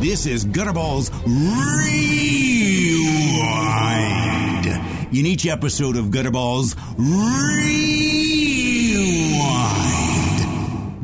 [0.00, 1.86] This is Gutterballs Rewind.
[5.14, 7.84] In each episode of Gutterballs Rewind,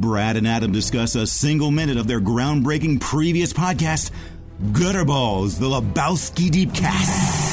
[0.00, 4.12] Brad and Adam discuss a single minute of their groundbreaking previous podcast,
[4.72, 7.44] Gutterballs, the Lebowski Deep Cast.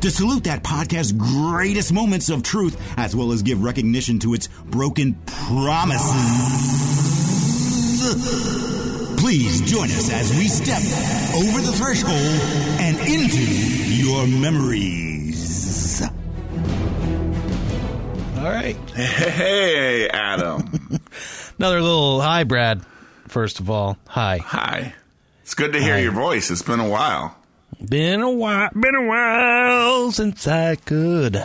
[0.00, 4.48] To salute that podcast's greatest moments of truth, as well as give recognition to its
[4.70, 7.03] broken promises.
[9.18, 10.76] Please join us as we step
[11.34, 12.12] over the threshold
[12.80, 13.42] and into
[13.94, 16.02] your memories.
[18.36, 18.76] All right.
[18.90, 21.00] Hey, Adam.
[21.58, 22.84] Another little hi, Brad.
[23.28, 24.36] First of all, hi.
[24.38, 24.94] Hi.
[25.42, 26.00] It's good to hear Hi.
[26.00, 26.50] your voice.
[26.50, 27.36] It's been a while.
[27.88, 31.42] Been a while, been a while since I could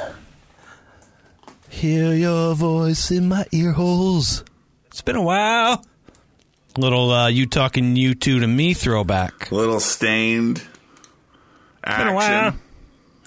[1.70, 4.44] hear your voice in my ear holes.
[4.88, 5.84] It's been a while.
[6.80, 9.52] Little uh, you talking U2 to me throwback.
[9.52, 10.64] A little stained.
[11.84, 12.06] Action.
[12.06, 12.56] Been a while.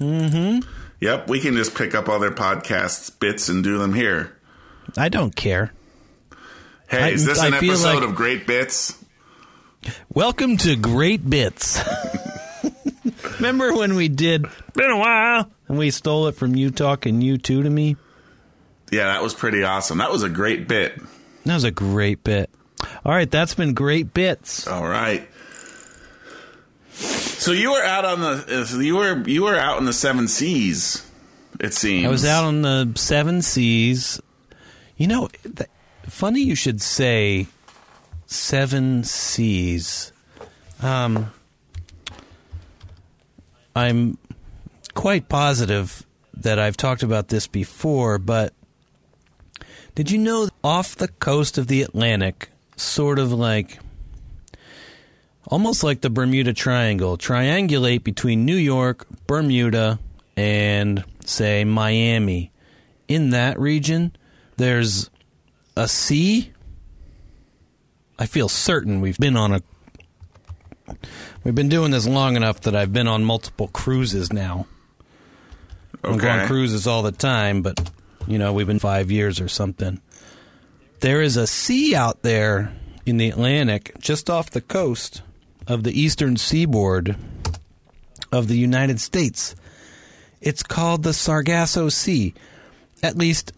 [0.00, 0.70] Mm-hmm.
[1.00, 4.34] Yep, we can just pick up other podcasts bits and do them here.
[4.96, 5.70] I don't care.
[6.88, 8.96] Hey, I- is this I an episode like- of Great Bits?
[10.14, 11.78] Welcome to Great Bits.
[13.36, 17.42] Remember when we did been a while and we stole it from you talking U2
[17.42, 17.96] to me?
[18.90, 19.98] Yeah, that was pretty awesome.
[19.98, 20.98] That was a great bit.
[21.44, 22.48] That was a great bit.
[23.04, 24.66] All right, that's been great bits.
[24.66, 25.28] All right.
[26.92, 30.28] So you were out on the uh, you were you were out in the seven
[30.28, 31.04] seas.
[31.58, 34.20] It seems I was out on the seven seas.
[34.96, 35.68] You know, th-
[36.06, 37.48] funny you should say
[38.26, 40.12] seven seas.
[40.80, 41.32] Um,
[43.74, 44.18] I'm
[44.94, 48.52] quite positive that I've talked about this before, but
[49.94, 52.50] did you know off the coast of the Atlantic,
[52.82, 53.78] sort of like
[55.46, 59.98] almost like the Bermuda Triangle, triangulate between New York, Bermuda,
[60.36, 62.50] and say Miami.
[63.08, 64.16] In that region,
[64.56, 65.10] there's
[65.76, 66.52] a sea.
[68.18, 69.62] I feel certain we've been on a
[71.44, 74.66] We've been doing this long enough that I've been on multiple cruises now.
[76.04, 76.28] Okay.
[76.28, 77.90] I'm on cruises all the time, but
[78.26, 80.00] you know, we've been 5 years or something.
[81.02, 82.72] There is a sea out there
[83.04, 85.22] in the Atlantic just off the coast
[85.66, 87.16] of the eastern seaboard
[88.30, 89.54] of the United States.
[90.40, 92.34] It's called the Sargasso Sea.
[93.02, 93.52] At least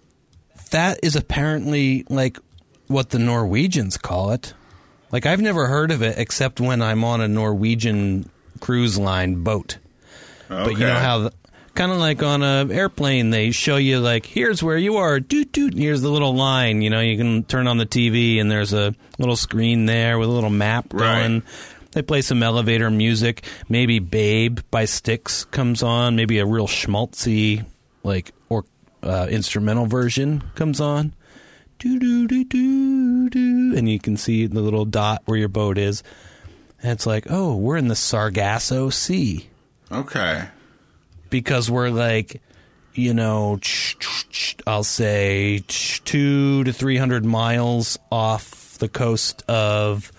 [0.70, 2.38] that is apparently like
[2.86, 4.54] what the Norwegians call it.
[5.12, 8.28] Like I've never heard of it except when I'm on a Norwegian
[8.60, 9.76] cruise line boat.
[10.48, 11.00] But you know Okay.
[11.02, 11.30] how
[11.74, 15.20] kind of like on a airplane they show you like here's where you are.
[15.20, 18.50] Doot doot here's the little line you know you can turn on the tv and
[18.50, 21.22] there's a little screen there with a little map Right.
[21.22, 21.42] going.
[21.92, 23.44] They play some elevator music.
[23.68, 26.16] Maybe babe by Styx comes on.
[26.16, 27.64] Maybe a real schmaltzy
[28.02, 28.64] like or
[29.02, 31.14] uh, instrumental version comes on.
[31.78, 35.76] Do do do do do and you can see the little dot where your boat
[35.78, 36.02] is.
[36.82, 39.48] And it's like oh we're in the sargasso sea.
[39.92, 40.48] Okay.
[41.34, 42.40] Because we're like,
[42.94, 43.58] you know,
[44.68, 50.12] I'll say two to three hundred miles off the coast of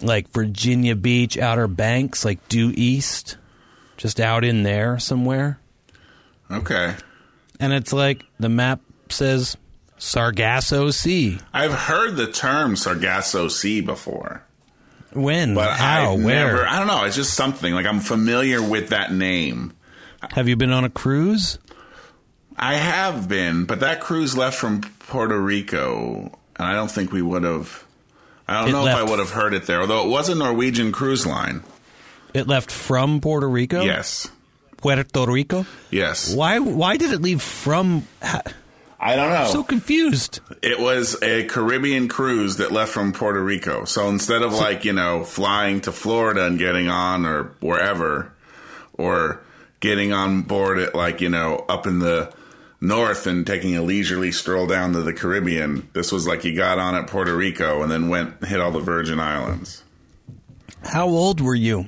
[0.00, 3.36] like Virginia Beach, Outer Banks, like due east,
[3.98, 5.60] just out in there somewhere.
[6.50, 6.96] Okay.
[7.60, 8.80] And it's like the map
[9.10, 9.56] says
[9.96, 11.38] Sargasso Sea.
[11.52, 14.42] I've heard the term Sargasso Sea before,
[15.12, 15.54] When?
[15.54, 16.14] but how?
[16.14, 16.46] I've where?
[16.48, 16.66] never.
[16.66, 17.04] I don't know.
[17.04, 19.72] It's just something like I'm familiar with that name.
[20.32, 21.58] Have you been on a cruise?
[22.56, 27.22] I have been, but that cruise left from Puerto Rico, and I don't think we
[27.22, 27.84] would have.
[28.48, 30.34] I don't It know if I would have heard it there, although it was a
[30.34, 31.62] Norwegian cruise line.
[32.34, 33.82] It left from Puerto Rico.
[33.82, 34.30] Yes.
[34.78, 35.66] Puerto Rico.
[35.90, 36.34] Yes.
[36.34, 36.58] Why?
[36.58, 38.06] Why did it leave from?
[39.00, 39.48] I don't know.
[39.52, 40.40] So confused.
[40.62, 43.84] It was a Caribbean cruise that left from Puerto Rico.
[43.84, 48.32] So instead of like, you know, flying to Florida and getting on or wherever,
[48.94, 49.40] or
[49.80, 52.32] getting on board at like, you know, up in the
[52.80, 56.78] north and taking a leisurely stroll down to the Caribbean, this was like you got
[56.78, 59.82] on at Puerto Rico and then went and hit all the Virgin Islands.
[60.84, 61.86] How old were you?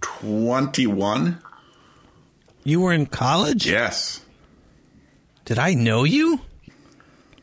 [0.00, 1.38] 21?
[2.64, 3.66] You were in college?
[3.66, 4.20] Yes.
[5.44, 6.40] Did I know you?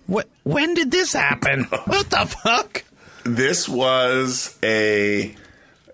[0.05, 0.27] What?
[0.43, 1.63] When did this happen?
[1.85, 2.83] what the fuck?
[3.23, 5.35] This was a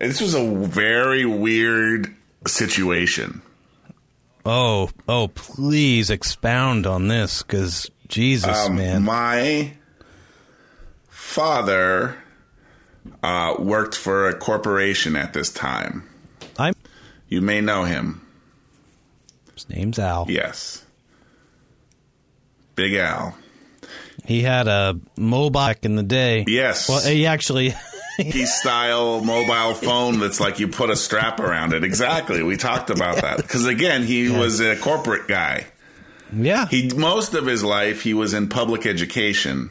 [0.00, 2.14] this was a very weird
[2.46, 3.41] situation.
[4.44, 9.02] Oh, oh, please expound on this, because Jesus, Um, man.
[9.04, 9.74] My
[11.08, 12.16] father
[13.22, 16.08] uh, worked for a corporation at this time.
[16.58, 16.74] I'm.
[17.28, 18.20] You may know him.
[19.54, 20.26] His name's Al.
[20.28, 20.84] Yes.
[22.74, 23.36] Big Al.
[24.24, 26.44] He had a mobile back in the day.
[26.46, 26.88] Yes.
[26.88, 27.74] Well, he actually.
[28.30, 31.82] Style mobile phone that's like you put a strap around it.
[31.84, 32.42] Exactly.
[32.42, 33.38] We talked about that.
[33.38, 35.66] Because again, he was a corporate guy.
[36.32, 36.66] yeah.
[36.66, 39.70] He most of his life he was in public education.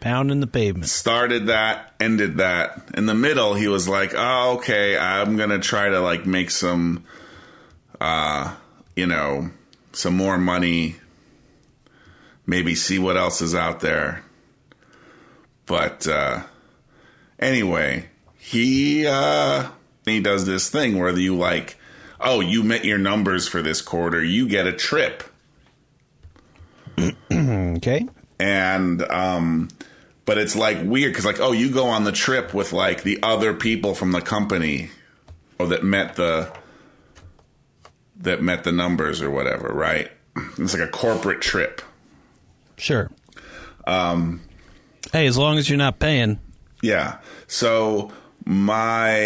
[0.00, 0.88] pounding the pavement.
[0.88, 2.88] Started that, ended that.
[2.94, 7.04] In the middle, he was like, "Oh, okay, I'm gonna try to like make some,
[8.00, 8.54] uh,
[8.94, 9.50] you know,
[9.92, 10.96] some more money.
[12.46, 14.22] Maybe see what else is out there."
[15.66, 16.42] But uh,
[17.38, 19.68] anyway, he uh,
[20.04, 21.76] he does this thing where you like,
[22.20, 25.22] "Oh, you met your numbers for this quarter, you get a trip."
[27.30, 28.08] Okay.
[28.40, 29.68] and um
[30.24, 33.18] but it's like weird because like oh you go on the trip with like the
[33.22, 34.88] other people from the company
[35.58, 36.50] or that met the
[38.16, 40.10] that met the numbers or whatever right
[40.56, 41.82] it's like a corporate trip
[42.76, 43.10] Sure.
[43.86, 44.40] Um.
[45.12, 46.38] Hey, as long as you're not paying,
[46.86, 48.10] yeah so
[48.44, 49.18] my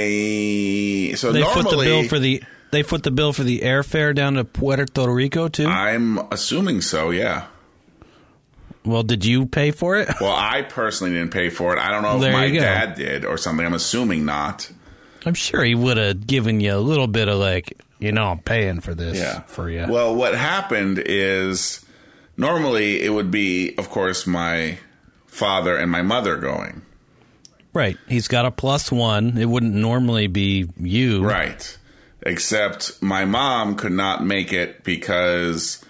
[1.15, 4.15] so they normally foot the bill for the they foot the bill for the airfare
[4.15, 5.67] down to Puerto Rico too.
[5.67, 7.47] i'm assuming so yeah
[8.83, 10.09] well, did you pay for it?
[10.21, 13.37] well i personally didn't pay for it i don't know if my dad did or
[13.37, 14.71] something i'm assuming not
[15.27, 18.39] I'm sure he would have given you a little bit of like, you know, I'm
[18.39, 19.41] paying for this yeah.
[19.41, 19.87] for you.
[19.89, 21.85] Well, what happened is
[22.37, 24.79] normally it would be, of course, my
[25.27, 26.83] father and my mother going.
[27.73, 27.97] Right.
[28.09, 29.39] He's got a plus one.
[29.39, 31.25] It wouldn't normally be you.
[31.25, 31.77] Right.
[32.23, 35.85] Except my mom could not make it because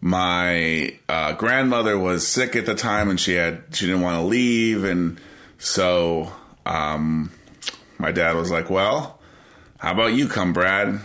[0.00, 4.22] my uh, grandmother was sick at the time and she had she didn't want to
[4.22, 5.20] leave and
[5.58, 6.32] so
[6.66, 7.32] um,
[7.98, 9.18] my dad was like, "Well,
[9.78, 11.00] how about you come, Brad?"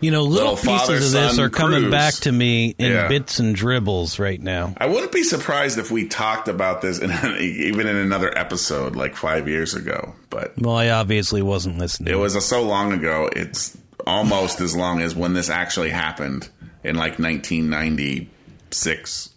[0.00, 1.90] You know, little, Little pieces of this are coming cruise.
[1.92, 3.08] back to me in Yeah.
[3.08, 4.72] bits and dribbles right now.
[4.78, 9.14] I wouldn't be surprised if we talked about this in even in another episode like
[9.14, 12.12] 5 years ago, but Well, I obviously wasn't listening.
[12.12, 13.28] It was uh, so long ago.
[13.36, 13.76] It's
[14.06, 16.48] almost as long as when this actually happened
[16.82, 19.30] in like 1996.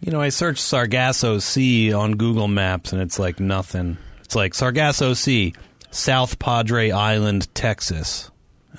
[0.00, 3.96] You know, I searched Sargasso Sea on Google Maps and it's like nothing.
[4.22, 5.54] It's like Sargasso Sea,
[5.90, 8.30] South Padre Island, Texas.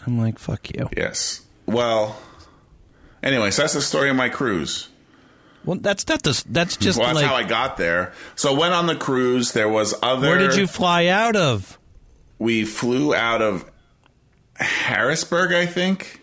[0.06, 0.90] I'm like, fuck you.
[0.96, 1.42] Yes.
[1.66, 2.20] Well,
[3.22, 4.88] anyway, so that's the story of my cruise.
[5.66, 6.42] Well, that's not the.
[6.50, 7.26] That's just well, that's like.
[7.26, 8.14] how I got there.
[8.36, 9.52] So went on the cruise.
[9.52, 10.28] There was other.
[10.28, 11.78] where did you fly out of?
[12.40, 13.70] We flew out of
[14.56, 16.22] Harrisburg, I think.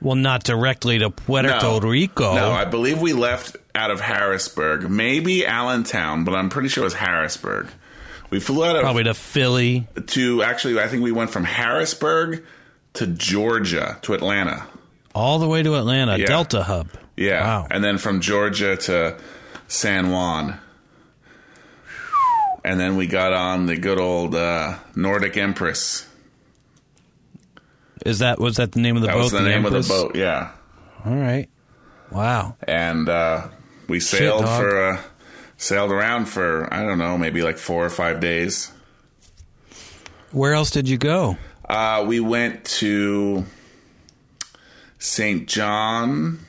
[0.00, 1.80] Well, not directly to Puerto No.
[1.80, 2.34] Rico.
[2.34, 4.88] No, I believe we left out of Harrisburg.
[4.88, 7.68] Maybe Allentown, but I'm pretty sure it was Harrisburg.
[8.30, 9.86] We flew out of Probably to Philly.
[10.08, 10.78] to actually.
[10.80, 12.44] I think we went from Harrisburg
[12.94, 14.66] to Georgia to Atlanta.
[15.14, 16.26] All the way to Atlanta, Yeah.
[16.26, 16.88] Delta Hub.
[17.16, 17.40] Yeah.
[17.42, 17.66] Wow.
[17.70, 19.18] And then from Georgia to
[19.66, 20.58] San Juan.
[22.64, 26.06] And then we got on the good old uh, Nordic Empress.
[28.04, 29.22] Is that was that the name of the That boat?
[29.24, 29.88] was the, name Empress?
[29.90, 30.50] of the boat, yeah.
[31.04, 31.48] All right.
[32.10, 32.56] Wow.
[32.66, 33.48] And uh,
[33.88, 34.60] we sailed dog.
[34.60, 35.00] for uh,
[35.56, 38.70] sailed around for I don't know, maybe like four or five days.
[40.30, 41.36] Where else did you go?
[41.68, 43.44] Uh, we went to
[44.98, 45.46] St.
[45.46, 46.40] John.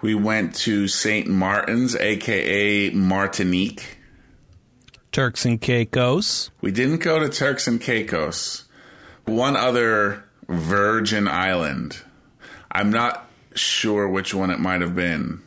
[0.00, 1.28] We went to St.
[1.28, 3.98] Martin's, aka Martinique.
[5.12, 6.50] Turks and Caicos.
[6.60, 8.64] We didn't go to Turks and Caicos.
[9.24, 11.98] One other Virgin Island.
[12.72, 15.42] I'm not sure which one it might have been.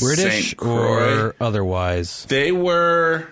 [0.00, 0.56] British St.
[0.56, 1.26] Croix.
[1.28, 2.26] or otherwise?
[2.26, 3.28] They were.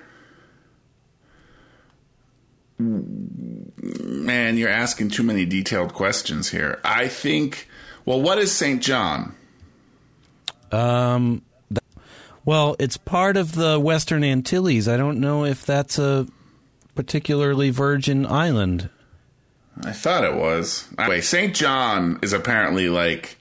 [2.85, 6.81] Man, you're asking too many detailed questions here.
[6.85, 7.69] I think.
[8.05, 8.83] Well, what is St.
[8.83, 9.35] John?
[10.71, 11.43] Um,
[12.45, 14.89] well, it's part of the Western Antilles.
[14.89, 16.27] I don't know if that's a
[16.95, 18.91] particularly virgin island.
[19.83, 20.87] I thought it was.
[20.99, 21.55] Anyway, St.
[21.55, 23.39] John is apparently like.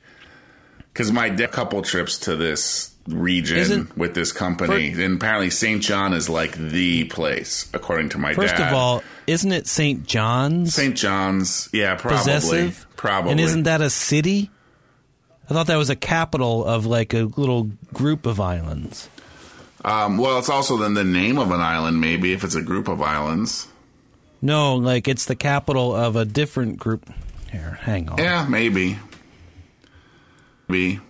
[0.92, 5.82] Because my dad, couple trips to this region Isn't- with this company, and apparently St.
[5.82, 8.70] John is like the place, according to my First dad.
[8.70, 10.06] of all, isn't it St.
[10.08, 10.74] John's?
[10.74, 10.96] St.
[10.96, 12.18] John's, yeah, probably.
[12.20, 12.86] possessive?
[12.96, 13.32] Probably.
[13.32, 14.50] And isn't that a city?
[15.50, 19.10] I thought that was a capital of like a little group of islands.
[19.84, 22.88] Um, well, it's also then the name of an island, maybe if it's a group
[22.88, 23.68] of islands.
[24.42, 27.10] No, like it's the capital of a different group.
[27.52, 28.18] Here, hang on.
[28.18, 28.98] Yeah, maybe.
[30.70, 31.02] Maybe.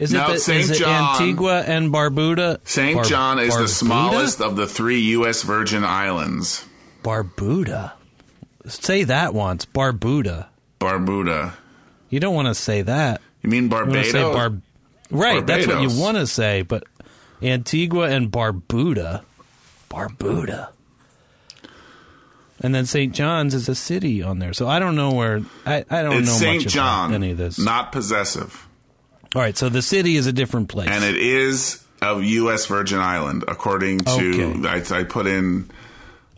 [0.00, 2.58] Is No, it, the, Saint is it John- Antigua and Barbuda?
[2.64, 2.94] St.
[2.96, 5.42] Bar- John is the smallest of the three U.S.
[5.42, 6.64] Virgin Islands.
[7.04, 7.92] Barbuda.
[8.66, 9.66] Say that once.
[9.66, 10.46] Barbuda.
[10.80, 11.52] Barbuda.
[12.08, 13.20] You don't want to say that.
[13.42, 14.10] You mean You Barbados?
[14.10, 14.54] say Bar.
[15.10, 16.62] Right, that's what you want to say.
[16.62, 16.84] But
[17.42, 19.22] Antigua and Barbuda,
[19.90, 20.68] Barbuda,
[22.60, 23.14] and then St.
[23.14, 24.52] John's is a city on there.
[24.52, 25.40] So I don't know where.
[25.66, 26.64] I, I don't it's know St.
[26.64, 27.58] much John, about any of this.
[27.58, 28.66] not possessive.
[29.34, 30.88] All right, so the city is a different place.
[30.88, 32.66] and it is a U.S.
[32.66, 34.68] Virgin Island, according to Okay.
[34.94, 35.70] I, I put in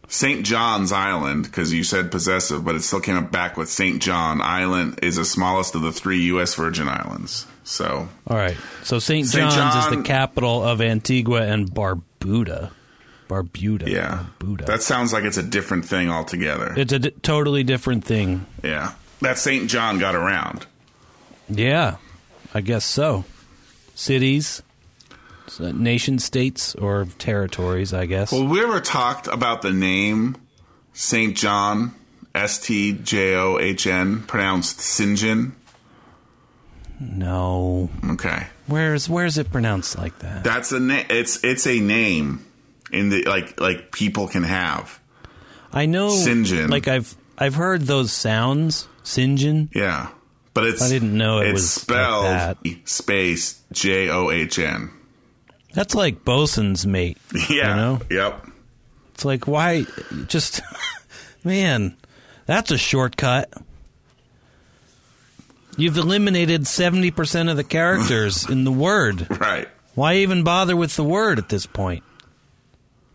[0.09, 0.45] St.
[0.45, 4.03] John's Island because you said possessive, but it still came up back with St.
[4.03, 6.55] John Island is the smallest of the three U.S.
[6.55, 7.47] Virgin Islands.
[7.65, 9.27] So All right, so St.
[9.29, 12.73] John's is the capital of Antigua and Barbuda.
[13.29, 13.87] Barbuda.
[13.89, 14.67] yeah, Barbuda.
[14.67, 16.75] that sounds like it's a different thing altogether.
[16.77, 18.45] it's a d- totally different thing.
[18.63, 19.71] yeah, that St.
[19.71, 20.67] John got around.
[21.49, 21.97] Yeah,
[22.55, 23.25] I guess so.
[23.95, 24.63] Cities,
[25.61, 28.33] uh, nation states, or territories, I guess.
[28.33, 30.37] Well, we ever talked about the name
[30.93, 31.37] St.
[31.37, 31.95] John,
[32.35, 35.53] S T J O H N, pronounced Sinjin?
[37.01, 37.91] no.
[38.11, 38.47] Okay.
[38.67, 40.45] Where's where's it pronounced like that?
[40.45, 42.45] That's a na- it's it's a name
[42.93, 45.01] in the like like people can have.
[45.73, 46.71] I know Sinjin.
[46.71, 48.87] Like I've I've heard those sounds.
[49.05, 49.75] Sinjin.
[49.75, 50.11] Yeah.
[50.55, 52.59] But it's I didn't know it it's was like spelled that.
[52.85, 54.91] space J O H N.
[55.73, 57.19] That's like bosun's mate.
[57.49, 57.71] Yeah.
[57.71, 58.01] You know?
[58.11, 58.47] Yep.
[59.15, 59.87] It's like why
[60.27, 60.61] just
[61.45, 61.97] man,
[62.47, 63.53] that's a shortcut.
[65.79, 69.27] You've eliminated 70% of the characters in the word.
[69.41, 69.69] Right.
[69.95, 72.05] Why even bother with the word at this point?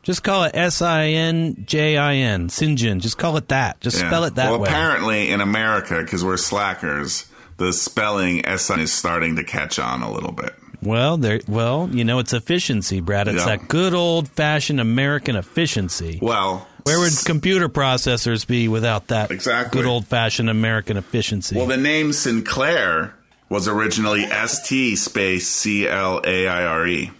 [0.07, 3.01] Just call it S I N J I N, Sinjin.
[3.01, 3.81] Just call it that.
[3.81, 4.07] Just Yeah.
[4.07, 4.51] spell it that way.
[4.51, 4.69] well, way.
[4.69, 7.25] apparently in America, because we're slackers,
[7.57, 10.55] the spelling S is starting to catch on a little bit.
[10.81, 11.41] Well, there.
[11.45, 13.27] Well, you know, it's efficiency, Brad.
[13.27, 13.57] It's Yeah.
[13.57, 16.19] that good old fashioned American efficiency.
[16.21, 19.81] Well, Where would computer processors be without that Exactly.
[19.81, 21.57] good old fashioned American efficiency?
[21.57, 23.13] well the name Sinclair
[23.49, 27.11] was originally S T space C L A I R E.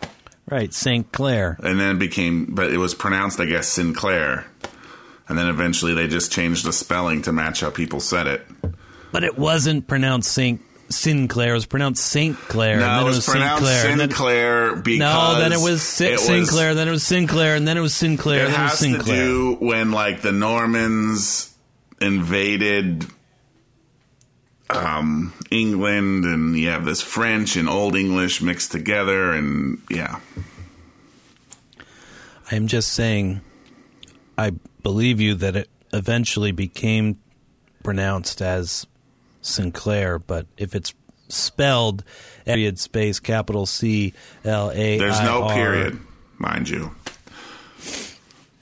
[0.50, 1.12] right, St.
[1.12, 1.58] Clair.
[1.64, 4.46] and then it became but it was pronounced i guess sinclair
[5.30, 8.46] and then eventually they just changed the spelling to match how people said it
[9.12, 10.62] But it wasn't pronounced St.
[10.90, 11.52] Sinclair.
[11.52, 12.38] It was pronounced St.
[12.48, 12.74] Clair.
[12.74, 13.36] and no then it it was was St.
[13.38, 13.92] pronounced Clair.
[13.92, 15.00] and then- sinclair because
[15.36, 16.76] no, then it was Si- it was- Sinclair.
[16.76, 17.56] Then it was Sinclair.
[17.58, 18.46] And then it was Sinclair.
[18.46, 21.54] it then it was has to do when like the normans
[22.00, 23.06] invaded
[24.70, 30.20] um, england and you have this french and old english mixed together and yeah
[32.50, 33.42] I'm just saying,
[34.38, 37.20] I believe you that it eventually became
[37.84, 38.88] pronounced as
[39.42, 40.94] Sinclair, but if it's
[41.28, 42.06] spelled
[42.46, 44.14] period space capital C
[44.46, 46.00] L A, There's no period,
[46.38, 46.92] mind you.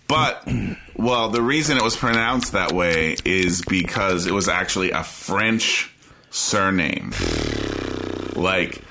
[0.07, 0.47] But,
[0.95, 5.94] well, the reason it was pronounced that way is because it was actually a French
[6.35, 7.13] surname.
[8.35, 8.81] Like,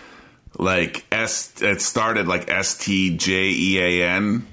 [0.58, 4.46] like S, it started like S T J E A N.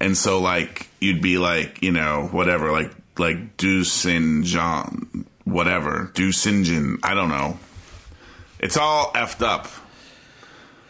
[0.00, 7.00] And so, like, you'd be like, you know, whatever, like, like Dusin Jean, whatever, Dusinjin,
[7.02, 7.58] I don't know.
[8.60, 9.66] It's all effed up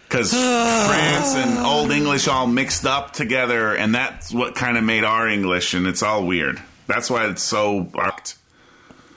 [0.03, 5.05] because France and Old English all mixed up together, and that's what kind of made
[5.05, 6.61] our English, and it's all weird.
[6.87, 7.91] That's why it's so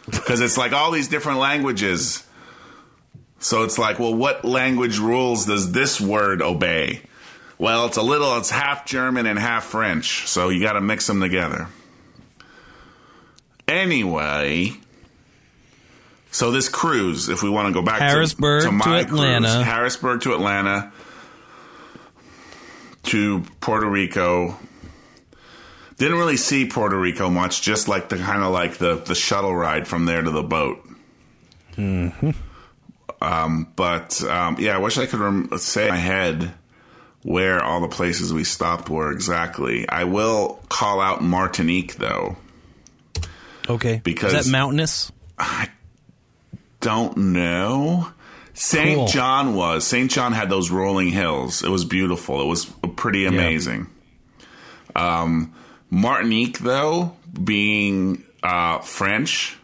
[0.06, 2.26] because it's like all these different languages.
[3.40, 7.02] So it's like, well, what language rules does this word obey?
[7.58, 11.06] Well, it's a little, it's half German and half French, so you got to mix
[11.08, 11.68] them together.
[13.68, 14.74] Anyway,
[16.32, 19.48] so this cruise, if we want to go back Harrisburg to, to my Atlanta.
[19.48, 20.92] cruise, Harrisburg to Atlanta,
[23.04, 24.58] to Puerto Rico.
[26.02, 29.56] Didn't really see Puerto Rico much, just like the kind of like the the shuttle
[29.56, 30.84] ride from there to the boat.
[31.78, 36.54] Um, but um, yeah, I wish I could rem- say in my head
[37.22, 39.88] where all the places we stopped were exactly.
[39.88, 42.36] I will call out Martinique though.
[43.70, 45.12] Okay, Because- is that mountainous?
[45.38, 45.70] I
[46.80, 48.10] don't know.
[48.56, 48.96] St.
[48.96, 49.08] Cool.
[49.08, 49.86] John was.
[49.86, 50.10] St.
[50.10, 51.64] John had those rolling hills.
[51.64, 52.42] It was beautiful.
[52.42, 52.66] It was
[52.96, 53.86] pretty amazing.
[54.96, 55.54] Um,
[55.92, 59.58] Martinique, though, being uh, French,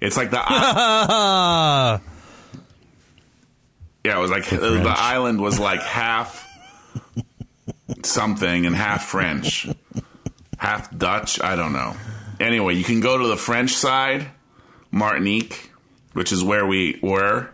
[0.00, 2.00] it's like the Ah,
[4.04, 4.86] yeah, it was like the, French.
[4.86, 6.46] island was like half
[8.02, 9.66] something and half French,
[10.58, 11.42] half Dutch.
[11.42, 11.94] I don't know.
[12.38, 14.26] Anyway, you can go to the French side,
[14.90, 15.70] Martinique,
[16.12, 17.48] which is where we were.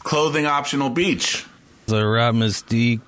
[0.00, 1.44] clothing optional beach.
[1.86, 3.00] The Rob Mystique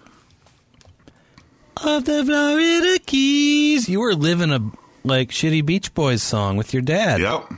[1.85, 3.89] of the Florida Keys.
[3.89, 4.61] You were living a
[5.05, 7.21] like shitty Beach Boys song with your dad.
[7.21, 7.53] Yep.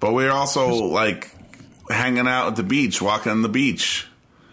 [0.00, 1.30] But we are also like
[1.88, 4.06] hanging out at the beach, walking on the beach.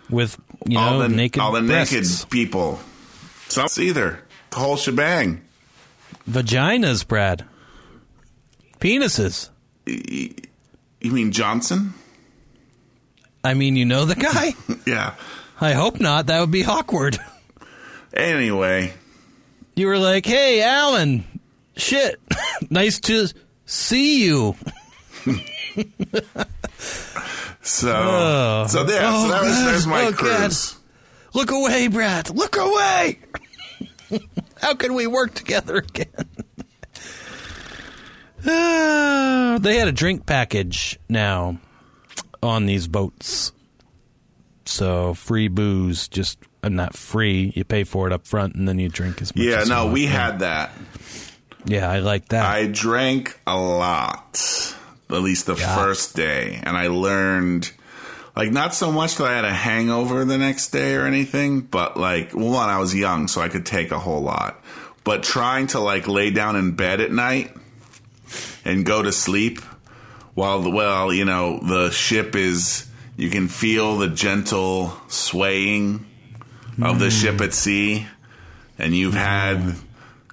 [0.09, 1.93] With you know all the naked all the breasts.
[1.93, 2.79] naked people.
[3.49, 5.41] Some either the whole shebang.
[6.29, 7.45] vaginas, Brad.
[8.79, 9.49] Penises.
[9.85, 11.93] You mean Johnson?
[13.43, 14.53] I mean, you know the guy.
[14.85, 15.15] Yeah.
[15.61, 16.25] I hope not.
[16.27, 17.17] That would be awkward.
[18.13, 18.93] Anyway,
[19.75, 21.23] You were like, "Hey, Alan,
[21.75, 22.19] shit,
[22.69, 23.27] nice to
[23.65, 24.55] see you."
[27.61, 28.65] so Oh.
[28.67, 29.67] so there, Oh, so that was God.
[29.67, 30.17] there's my Oh, God.
[30.17, 30.75] cruise.
[31.33, 32.29] Look away, Brad.
[32.29, 33.19] Look away.
[34.61, 36.07] How can we work together again?
[39.63, 41.57] They had a drink package now
[42.41, 43.53] on these boats.
[44.65, 46.37] So free booze, just
[46.71, 47.51] not free.
[47.55, 49.45] You pay for it up front, and then you drink as much.
[49.45, 50.71] Yeah, as no, we had that.
[51.65, 52.45] Yeah, I like that.
[52.45, 54.75] I drank a lot,
[55.09, 55.75] at least the Yeah.
[55.75, 57.71] first day, and I learned
[58.35, 61.97] like not so much that I had a hangover the next day or anything, but
[61.97, 64.59] like one, I was young, so I could take a whole lot.
[65.03, 67.51] But trying to like lay down in bed at night
[68.65, 69.59] and go to sleep
[70.33, 76.05] while the well, you know, the ship is you can feel the gentle swaying
[76.81, 78.07] of the ship at sea,
[78.79, 79.75] and you've had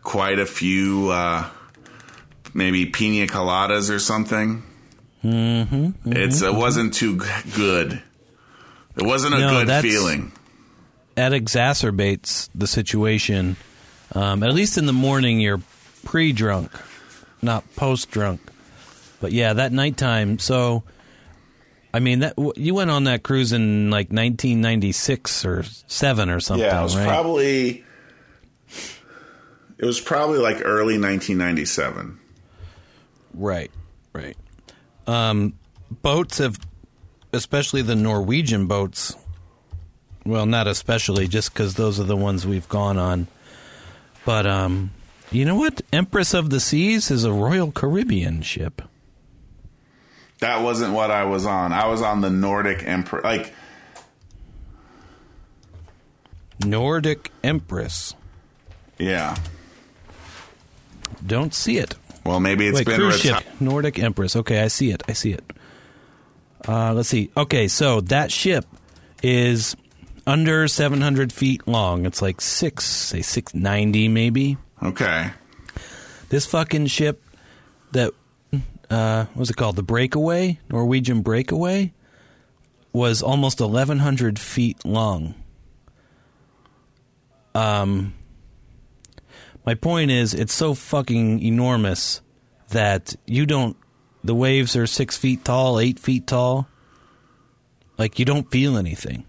[0.02, 1.48] quite a few uh,
[2.54, 4.62] maybe pina coladas or something.
[5.24, 7.16] Mm-hmm, it's it wasn't too
[7.54, 8.02] good.
[8.96, 10.32] It wasn't a No, good feeling.
[11.14, 13.56] that exacerbates the situation.
[14.14, 15.60] Um, at least in the morning, you're
[16.04, 16.72] pre-drunk,
[17.42, 18.40] not post-drunk.
[19.20, 20.38] But yeah, that nighttime.
[20.38, 20.82] So,
[21.92, 26.64] I mean, that you went on that cruise in like 1996 or seven or something,
[26.66, 27.06] Yeah, it was right?
[27.06, 27.84] probably
[29.78, 32.18] it was probably like early 1997.
[33.34, 33.70] right,
[34.12, 34.36] right.
[35.06, 35.54] Um,
[36.02, 36.58] boats have,
[37.32, 39.16] especially the Norwegian boats.
[40.24, 43.26] Well, not especially, just because those are the ones we've gone on.
[44.24, 44.90] But um,
[45.32, 45.80] you know what?
[45.92, 48.82] Empress of the Seas is a Royal Caribbean ship.
[50.40, 51.72] That wasn't what I was on.
[51.72, 53.20] I was on the Nordic Emperor.
[53.22, 53.52] Like
[56.64, 58.14] Nordic Empress.
[58.98, 59.36] yeah.
[61.26, 61.94] Don't see it.
[62.24, 63.42] Well, maybe it's Wait, been cruise ship.
[63.60, 64.36] Nordic Empress.
[64.36, 65.02] Okay, I see it.
[65.06, 65.44] I see it.
[66.66, 67.30] Uh, let's see.
[67.36, 68.64] Okay, so that ship
[69.22, 69.76] is
[70.26, 72.06] under 700 feet long.
[72.06, 74.56] It's like six, say 690 maybe.
[74.82, 75.30] Okay.
[76.30, 77.22] This fucking ship
[77.92, 78.12] that,
[78.90, 79.76] uh, was it called?
[79.76, 80.58] The Breakaway?
[80.70, 81.92] Norwegian Breakaway?
[82.92, 85.34] Was almost 1,100 feet long.
[87.54, 88.14] Um,
[89.64, 92.20] my point is, it's so fucking enormous
[92.70, 93.76] that you don't.
[94.24, 96.68] The waves are six feet tall, eight feet tall.
[97.96, 99.24] Like you don't feel anything.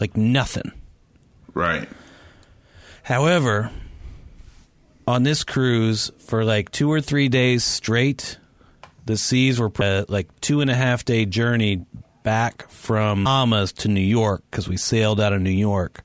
[0.00, 0.72] Like nothing.
[1.54, 1.88] Right.
[3.02, 3.70] However,
[5.06, 8.38] on this cruise for like two or three days straight,
[9.06, 11.86] the seas were uh, like two and a half day journey
[12.22, 16.02] back from Bahamas to New York because we sailed out of New York.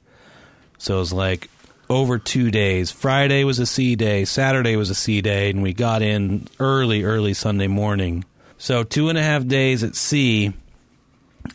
[0.77, 1.49] So it was like
[1.89, 2.91] over two days.
[2.91, 7.03] Friday was a sea day, Saturday was a sea day, and we got in early,
[7.03, 8.23] early Sunday morning.
[8.57, 10.53] So two and a half days at sea,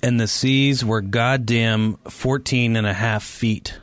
[0.02, 3.78] and the seas were goddamn 14 and a half feet.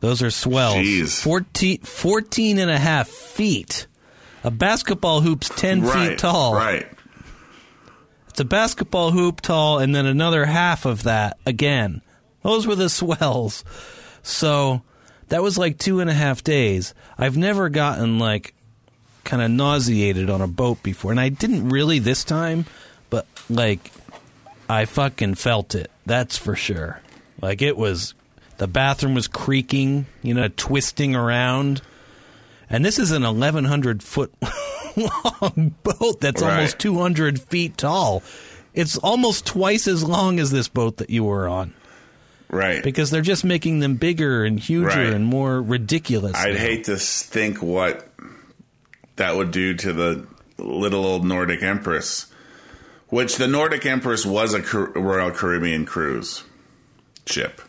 [0.00, 0.78] Those are swells.
[0.78, 1.22] Jeez.
[1.22, 3.86] 14, 14 and a half feet.
[4.44, 6.08] A basketball hoop's 10 right.
[6.08, 6.54] feet tall.
[6.54, 6.88] Right.
[8.32, 12.00] It's a basketball hoop tall, and then another half of that again.
[12.40, 13.62] Those were the swells.
[14.22, 14.80] So
[15.28, 16.94] that was like two and a half days.
[17.18, 18.54] I've never gotten like
[19.24, 22.64] kind of nauseated on a boat before, and I didn't really this time,
[23.10, 23.92] but like
[24.66, 25.90] I fucking felt it.
[26.06, 27.02] That's for sure.
[27.42, 28.14] Like it was,
[28.56, 31.82] the bathroom was creaking, you know, twisting around.
[32.70, 34.32] And this is an 1,100 foot
[35.42, 36.54] long boat that's Right.
[36.56, 38.22] almost 200 feet tall.
[38.74, 41.74] It's almost twice as long as this boat that you were on
[42.50, 42.82] Right.
[42.82, 45.12] because they're just making them bigger and huger Right.
[45.12, 46.34] and more ridiculous.
[46.36, 48.08] I'd hate to think what
[49.16, 50.26] that would do to the
[50.58, 52.26] little old Nordic Empress,
[53.08, 56.44] which the Nordic Empress was a Royal Caribbean cruise
[57.26, 57.60] ship,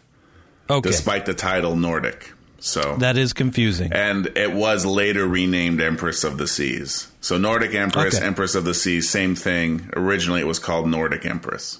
[0.69, 2.32] okay, despite the title Nordic.
[2.65, 3.91] So that is confusing.
[3.91, 7.11] and it was later renamed Empress of the Seas.
[7.19, 8.25] So Nordic Empress, Okay.
[8.25, 9.89] Empress of the Seas, same thing.
[9.97, 11.79] Originally, it was called Nordic Empress.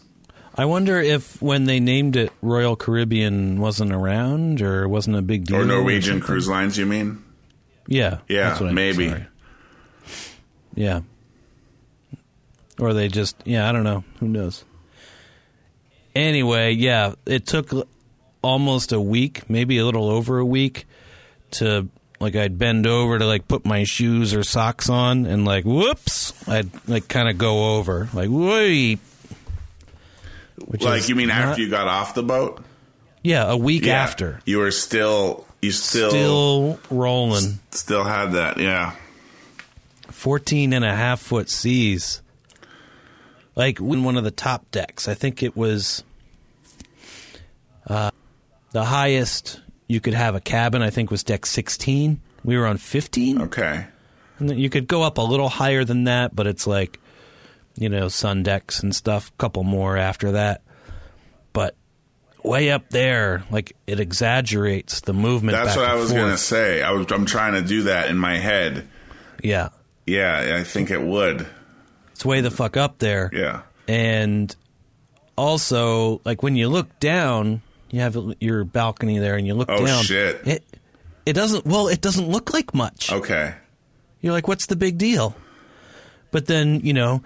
[0.56, 5.46] I wonder if when they named it Royal Caribbean wasn't around or wasn't a big
[5.46, 5.62] deal.
[5.62, 6.26] Or Norwegian something.
[6.28, 7.24] Cruise Lines, you mean?
[7.88, 8.17] Yeah.
[8.28, 9.08] Yeah, that's what I- maybe.
[9.08, 9.26] sorry.
[10.76, 11.00] Yeah.
[12.78, 14.04] Or they just, yeah, I don't know.
[14.19, 14.65] Who knows?
[16.13, 17.72] Anyway, yeah, it took
[18.43, 20.86] almost a week, maybe a little over a week
[21.51, 21.88] to
[22.19, 26.34] like I'd bend over to like put my shoes or socks on and like whoops,
[26.47, 28.08] I'd like kind of go over.
[28.13, 28.99] Like, wait.
[30.65, 32.63] Which like you mean not- after you got off the boat?
[33.23, 34.03] Yeah, a week Yeah.
[34.03, 34.39] after.
[34.45, 37.60] You were still you still Still rolling.
[37.71, 38.93] still had that, yeah.
[40.12, 42.21] 14 and a half foot seas.
[43.56, 45.08] Like in one of the top decks.
[45.08, 46.03] I think it was
[47.88, 48.12] uh,
[48.73, 52.19] the highest you could have a cabin, I think was deck 16.
[52.43, 53.41] We were on 15.
[53.43, 53.86] Okay.
[54.39, 56.99] And then you could go up a little higher than that, but it's like,
[57.75, 60.62] you know, sun decks and stuff, a couple more after that.
[61.53, 61.75] But
[62.43, 65.55] way up there, like it exaggerates the movement.
[65.55, 66.81] That's what I was gonna say.
[66.81, 68.88] I was I'm trying to do that in my head.
[69.43, 69.69] Yeah.
[70.05, 71.47] Yeah, I think it would.
[72.12, 73.29] It's way the fuck up there.
[73.33, 73.62] Yeah.
[73.88, 74.55] and
[75.36, 77.62] also like when you look down
[77.93, 80.03] you have your balcony there and you look Oh, down.
[80.03, 80.41] shit.
[80.47, 80.63] it
[81.25, 83.12] it doesn't well it doesn't look like much.
[83.12, 83.53] Okay.
[84.19, 85.36] you're like what's the big deal?
[86.32, 87.21] But then you know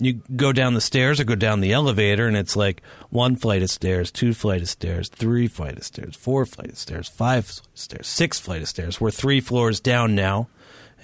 [0.00, 3.62] you go down the stairs or go down the elevator and it's like one flight
[3.62, 7.44] of stairs two flight of stairs three flight of stairs four flight of stairs five
[7.46, 9.00] flight of stairs six flight of stairs.
[9.00, 10.48] We're three floors down now.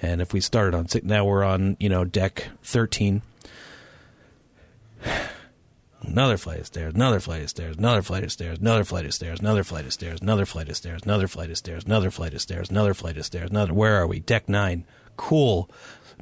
[0.01, 3.21] And if we started on six now we're on you know deck 13
[6.07, 9.13] another flight of stairs, another flight of stairs, another flight of stairs, another flight of
[9.15, 12.35] stairs, another flight of stairs, another flight of stairs, another flight of stairs, another flight
[12.35, 13.75] of stairs, another flight of stairs, another.
[13.75, 14.21] Where are we?
[14.21, 14.85] Deck nine.
[15.17, 15.71] Cool.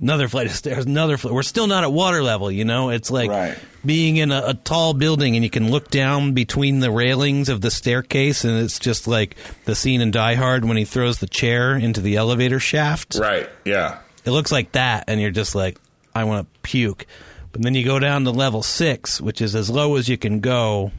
[0.01, 1.35] Another flight of stairs, another flight.
[1.35, 2.88] We're still not at water level, you know?
[2.88, 3.59] It's like Right.
[3.85, 7.61] being in a, a tall building and you can look down between the railings of
[7.61, 11.27] the staircase and it's just like the scene in Die Hard when he throws the
[11.27, 13.16] chair into the elevator shaft.
[13.21, 13.49] Right.
[13.66, 13.99] Yeah.
[14.25, 15.79] It looks like that, and you're just like,
[16.14, 17.07] I want to puke.
[17.53, 20.41] But then you go down to level six, which is as low as you can
[20.41, 20.91] go.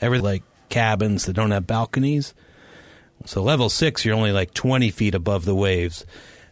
[0.00, 2.34] Every like cabins that don't have balconies.
[3.26, 6.04] So level six, you're only like 20 feet above the waves,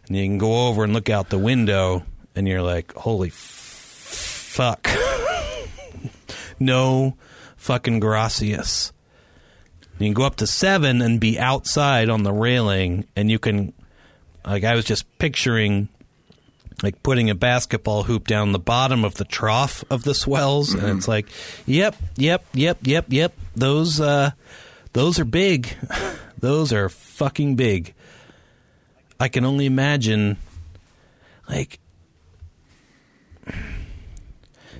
[0.07, 2.03] and you can go over and look out the window,
[2.35, 4.89] and you're like, holy f- fuck,
[6.59, 7.15] no
[7.57, 8.91] fucking gracias.
[9.99, 13.73] You can go up to seven and be outside on the railing, and you can
[14.45, 15.89] like I was just picturing
[16.83, 20.73] like putting a basketball hoop down the bottom of the trough of the swells.
[20.73, 21.27] And it's like
[21.65, 23.33] yep yep yep yep yep.
[23.55, 24.31] Those uh
[24.91, 25.75] those are big.
[26.37, 27.93] Those are fucking big.
[29.17, 30.35] I can only imagine
[31.47, 31.79] like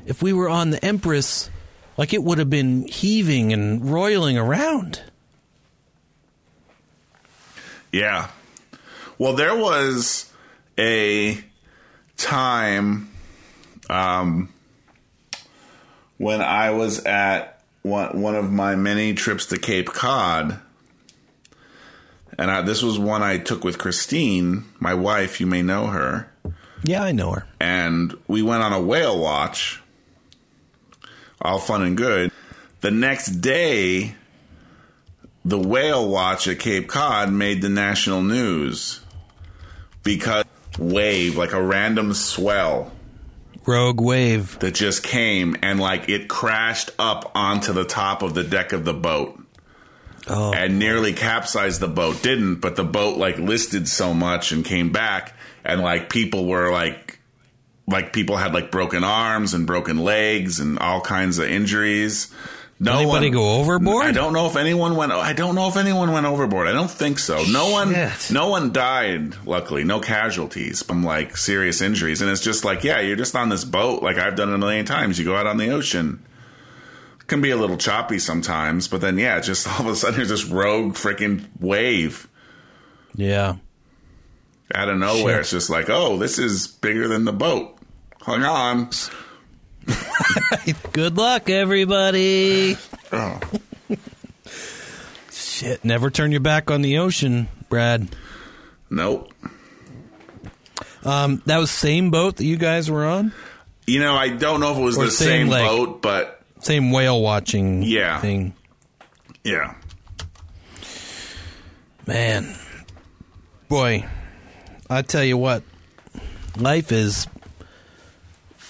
[0.05, 1.49] if we were on the empress
[1.95, 5.01] like it would have been heaving and roiling around.
[7.93, 8.29] Yeah.
[9.17, 10.29] Well, there was
[10.77, 11.41] a
[12.23, 13.11] time
[13.89, 14.49] um,
[16.17, 20.59] when I was at one, one of my many trips to Cape Cod.
[22.37, 25.39] And I, this was one I took with Christine, my wife.
[25.39, 26.31] You may know her.
[26.83, 29.81] yeah i know her and we went on a whale watch.
[31.41, 32.31] All fun and good.
[32.81, 34.15] The next day,
[35.45, 39.01] the whale watch at Cape Cod made the national news
[40.03, 40.45] because
[40.77, 42.91] wave, like a random swell
[43.65, 48.43] rogue wave that just came and like it crashed up onto the top of the
[48.43, 49.39] deck of the boat
[50.27, 52.21] oh and nearly capsized the boat.
[52.21, 56.71] Didn't, but the boat like listed so much and came back, and like people were
[56.71, 57.19] like,
[57.87, 62.33] like people had like broken arms and broken legs and all kinds of injuries.
[62.79, 64.05] No Anybody one, go overboard?
[64.05, 65.11] I don't know if anyone went.
[65.11, 66.67] I don't know if anyone went overboard.
[66.67, 67.43] I don't think so.
[67.45, 67.95] No one.
[68.31, 69.45] No one died.
[69.45, 72.21] Luckily, no casualties from like serious injuries.
[72.21, 74.03] And it's just like, yeah, you're just on this boat.
[74.03, 75.17] Like I've done it a million times.
[75.17, 76.25] You go out on the ocean
[77.25, 80.29] can be a little choppy sometimes, but then yeah, just all of a sudden there's
[80.29, 82.27] this rogue freaking wave
[83.15, 83.55] yeah
[84.73, 85.35] out of nowhere.
[85.35, 85.39] Shit.
[85.41, 87.77] It's just like, oh, this is bigger than the boat.
[88.25, 88.89] Hang on.
[90.93, 92.77] Good luck, everybody.
[93.11, 93.39] Oh,
[95.31, 98.07] Shit, never turn your back on the ocean, Brad.
[98.89, 99.31] nope.
[101.03, 103.33] Um, that was same boat that you guys were on,
[103.85, 106.41] You know, I don't know if it was Or the same, same like- boat, but
[106.61, 108.19] same whale watching Yeah.
[108.21, 108.53] thing.
[109.43, 109.73] yeah.
[112.07, 112.55] Man,
[113.69, 114.05] boy,
[114.89, 115.63] I tell you what,
[116.57, 117.27] life is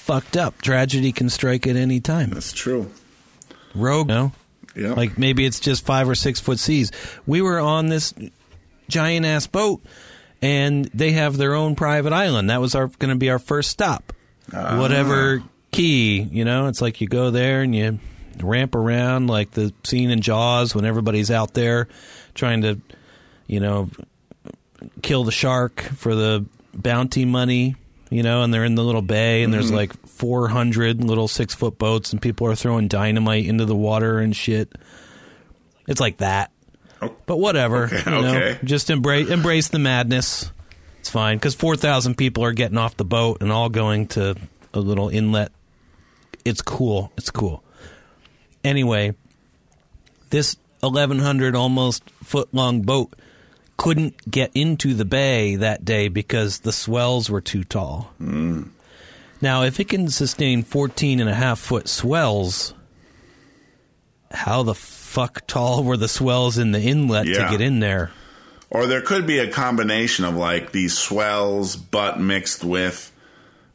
[0.03, 0.61] fucked up.
[0.61, 2.29] Tragedy can strike at any time.
[2.31, 2.91] That's true.
[3.75, 4.07] rogue.
[4.07, 4.31] No,
[4.75, 4.93] Yeah.
[4.93, 6.91] like maybe it's just five or six foot seas.
[7.25, 8.13] We were on this
[8.89, 9.81] giant ass boat,
[10.41, 12.49] and they have their own private island.
[12.49, 14.13] That was our going to be our first stop.
[14.53, 14.77] Ah.
[14.79, 17.99] Whatever key, you know, it's like you go there and you
[18.41, 21.87] ramp around like the scene in Jaws when everybody's out there
[22.35, 22.79] trying to,
[23.47, 23.89] you know,
[25.01, 27.75] kill the shark for the bounty money.
[28.13, 29.75] You know, and they're in the little bay, and there's mm-hmm.
[29.75, 34.35] like 400 little six foot boats, and people are throwing dynamite into the water and
[34.35, 34.71] shit.
[35.87, 36.51] It's like that.
[37.01, 37.15] Oh.
[37.25, 37.85] But whatever.
[37.85, 38.59] Okay, you know, okay.
[38.63, 40.51] just embrace embrace the madness.
[40.99, 44.35] It's fine because four thousand people are getting off the boat and all going to
[44.75, 45.51] a little inlet.
[46.45, 47.11] It's cool.
[47.17, 47.63] It's cool.
[48.63, 49.15] Anyway,
[50.29, 53.13] this eleven hundred almost foot long boat
[53.77, 58.11] couldn't get into the bay that day because the swells were too tall.
[58.17, 58.63] Hmm.
[59.41, 62.73] Now, if it can sustain 14 and a half foot swells,
[64.31, 67.45] how the fuck tall were the swells in the inlet Yeah.
[67.45, 68.11] to get in there?
[68.69, 73.11] Or there could be a combination of like these swells, but mixed with,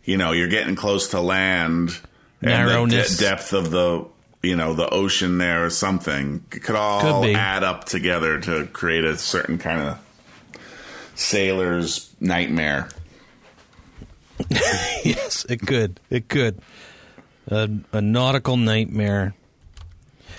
[0.05, 1.99] you know, you're getting close to land,
[2.41, 3.17] and the Narrowness.
[3.17, 4.05] de- depth of the,
[4.43, 6.45] you know, the ocean there or something.
[6.53, 9.99] It could all Could add up together to create a certain kind of
[11.15, 12.89] sailor's nightmare.
[14.51, 16.01] yes, it could.
[16.11, 16.61] It could.
[17.49, 19.35] A, a nautical nightmare.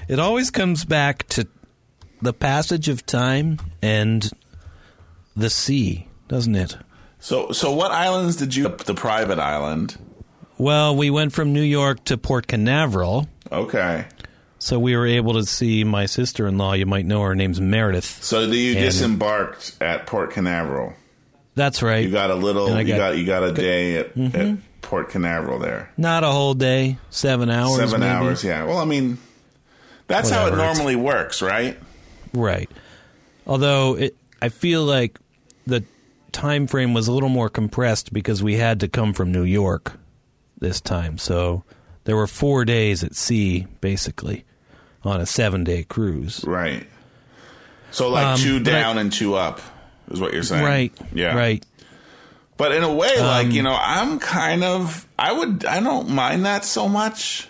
[0.07, 1.47] It always comes back to
[2.21, 4.29] the passage of time and
[5.35, 6.77] the sea, doesn't it?
[7.19, 8.69] So, so what islands did you?
[8.69, 9.97] The private island.
[10.57, 14.05] Well, we went from New York to Port Canaveral, Okay.
[14.59, 16.73] so we were able to see my sister in law.
[16.73, 18.23] You might know her name's Meredith.
[18.23, 20.93] So you And- disembarked at Port Canaveral.
[21.55, 22.05] That's right.
[22.05, 22.69] You got a little.
[22.77, 24.55] You got- got you got a day at, at mm-hmm.
[24.81, 25.91] Port Canaveral there.
[25.97, 27.77] Not a whole day, seven hours.
[27.77, 28.11] Seven maybe.
[28.11, 28.43] hours.
[28.43, 28.63] Yeah.
[28.63, 29.17] Well, I mean,
[30.07, 31.77] that's how it normally works, right?
[32.33, 32.69] Right.
[33.45, 35.19] Although it, I feel like
[35.67, 35.83] the
[36.31, 39.93] time frame was a little more compressed because we had to come from New York
[40.59, 41.17] this time.
[41.17, 41.63] So
[42.05, 44.45] there were four days at sea, basically,
[45.03, 46.43] on a seven day cruise.
[46.45, 46.87] Right.
[47.91, 49.61] So like Um, two but I- down and two up
[50.11, 50.63] is what you're saying.
[50.63, 50.93] Right.
[51.13, 51.35] Yeah.
[51.35, 51.63] Right.
[52.57, 55.07] But in a way, like Um, you know, I'm kind of.
[55.17, 55.65] I would.
[55.65, 57.47] I don't mind that so much.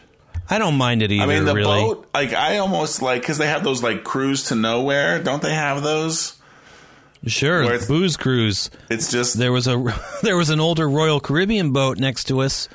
[0.52, 1.24] I don't mind it either.
[1.24, 1.82] I mean, the really.
[1.82, 2.08] boat.
[2.14, 5.22] Like I almost like because they have those like cruise to nowhere.
[5.22, 6.34] Don't they have those?
[7.28, 8.70] Sure, where it's- booze cruise.
[8.90, 9.84] It's just There was a
[10.24, 12.70] there was an older Royal Caribbean boat next to us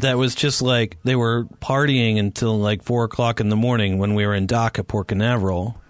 [0.00, 4.14] that was just like they were partying until like four o'clock in the morning when
[4.14, 5.80] we were in dock at Port Canaveral.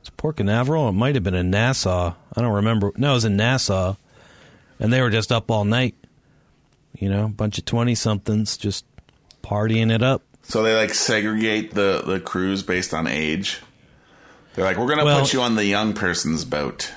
[0.00, 0.88] It's Port Canaveral?
[0.88, 2.14] It might have been in Nassau.
[2.36, 2.92] I don't remember.
[2.96, 3.96] No, it was in Nassau,
[4.78, 5.94] and they were just up all night.
[6.98, 8.84] You know, a bunch of twenty somethings just
[9.42, 10.22] partying it up.
[10.42, 13.60] So they like segregate the the cruise based on age.
[14.54, 16.92] They're like, we're gonna Well- put you on the young person's boat.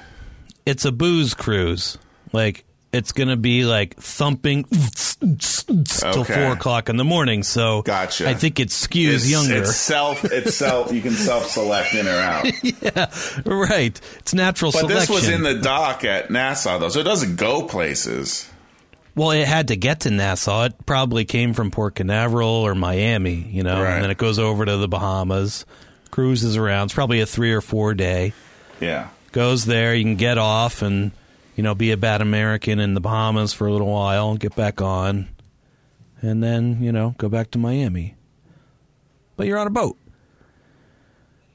[0.65, 1.97] It's a booze cruise.
[2.33, 6.33] Like it's gonna be like thumping till Okay.
[6.33, 7.43] four o'clock in the morning.
[7.43, 8.27] So Gotcha.
[8.27, 9.61] I think it skews It's, younger.
[9.61, 10.23] it's self.
[10.25, 10.91] It's self.
[10.91, 12.45] You can self select in or out.
[12.63, 13.09] yeah,
[13.45, 13.99] right.
[14.19, 14.99] It's natural But selection.
[14.99, 18.47] this was in the dock at Nassau though, so it doesn't go places.
[19.15, 20.63] well, it had to get to Nassau.
[20.65, 23.93] It probably came from Port Canaveral or Miami, you know, Right.
[23.95, 25.65] and then it goes over to the Bahamas,
[26.11, 26.85] cruises around.
[26.85, 28.33] It's probably a three or four day.
[28.79, 29.07] Yeah.
[29.33, 31.11] Goes there, you can get off and
[31.55, 34.81] you know be a bad American in the Bahamas for a little while, get back
[34.81, 35.29] on,
[36.21, 38.15] and then you know go back to Miami.
[39.35, 39.97] But you're on a boat.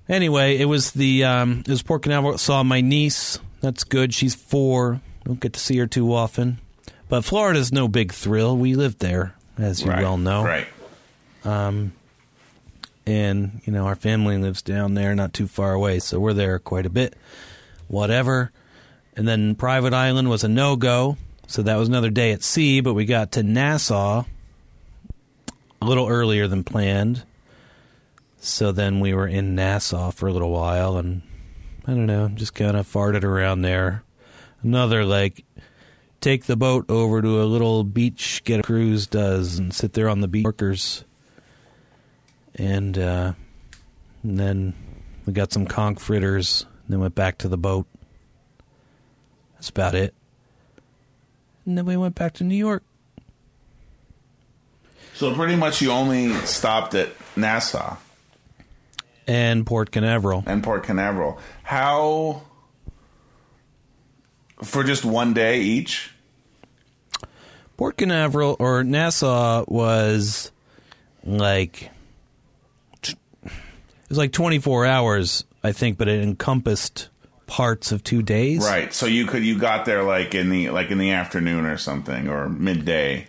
[0.08, 2.38] Anyway, it was the um, it was Port Canaveral.
[2.38, 3.38] Saw my niece.
[3.60, 4.14] That's good.
[4.14, 5.00] She's four.
[5.24, 6.58] Don't get to see her too often.
[7.08, 8.56] But Florida's no big thrill.
[8.56, 10.02] We lived there, as you right.
[10.02, 10.44] well know.
[10.44, 10.66] Right.
[11.44, 11.92] Um,
[13.06, 16.58] And, you know, our family lives down there, not too far away, so we're there
[16.58, 17.14] quite a bit.
[17.86, 18.50] Whatever.
[19.16, 22.80] And then Private Island was a no go, so that was another day at sea,
[22.80, 24.24] but we got to Nassau
[25.80, 27.24] a little earlier than planned.
[28.38, 31.22] So then we were in Nassau for a little while, and
[31.86, 34.02] I don't know, just kind of farted around there.
[34.62, 35.44] Another, like,
[36.20, 40.08] take the boat over to a little beach, get a cruise does, and sit there
[40.08, 41.04] on the beach workers
[42.56, 43.32] and, uh,
[44.22, 44.74] and then
[45.24, 46.66] we got some conch fritters.
[46.84, 47.86] And then went back to the boat.
[49.66, 50.14] That's about it.
[51.64, 52.84] And then we went back to New York.
[55.14, 57.96] So pretty much you only stopped at Nassau
[59.26, 60.44] And Port Canaveral.
[60.46, 61.40] and Port Canaveral.
[61.64, 62.42] How
[64.62, 66.12] for just one day each?
[67.76, 70.52] Port Canaveral or Nassau was
[71.24, 71.90] like
[73.02, 73.16] It
[74.10, 77.08] was like 24 hours, I think, but it encompassed
[77.46, 78.64] parts of two days.
[78.64, 78.92] Right.
[78.92, 82.28] So you could you got there like in the like in the afternoon or something
[82.28, 83.28] or midday.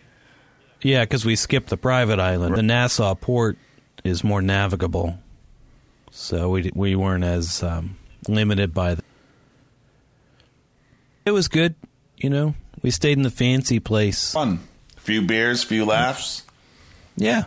[0.81, 2.55] Yeah, because we skipped the private island.
[2.55, 3.57] The Nassau port
[4.03, 5.17] is more navigable,
[6.11, 8.95] so we we weren't as um, limited by.
[8.95, 9.03] The,
[11.25, 11.75] it was good,
[12.17, 12.53] you know.
[12.83, 14.33] We stayed in the fancy place.
[14.33, 14.59] Fun.
[14.97, 16.43] Few beers, few laughs.
[17.15, 17.45] Yeah,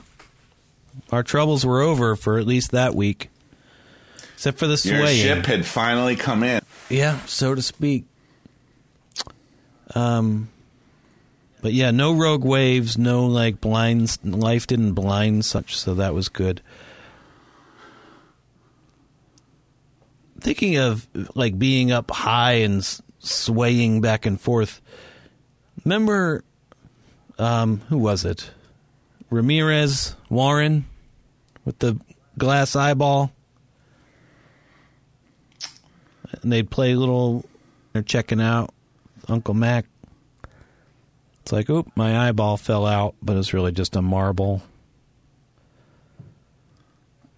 [1.12, 3.29] our troubles were over for at least that week,
[4.40, 6.62] except for the Your ship had finally come in.
[6.88, 8.06] Yeah, so to speak.
[9.94, 10.48] Um,
[11.60, 14.18] but yeah, no rogue waves, no like blinds.
[14.24, 16.62] Life didn't blind such, so that was good.
[20.40, 22.82] Thinking of like being up high and
[23.18, 24.80] swaying back and forth.
[25.84, 26.44] Remember,
[27.38, 28.50] um, who was it?
[29.28, 30.86] Ramirez Warren
[31.66, 32.00] with the
[32.38, 33.32] glass eyeball
[36.42, 37.44] and they'd play little
[37.92, 38.72] they're checking out
[39.28, 39.86] Uncle Mac.
[41.42, 44.62] It's like, oop, my eyeball fell out, but it's really just a marble.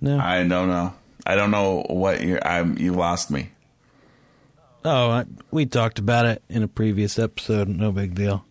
[0.01, 0.19] No.
[0.19, 0.93] I don't know.
[1.25, 2.45] I don't know what you're.
[2.47, 2.77] I'm.
[2.79, 3.51] You lost me.
[4.85, 7.69] oh, I, we talked about it in a previous episode.
[7.69, 8.45] No big deal.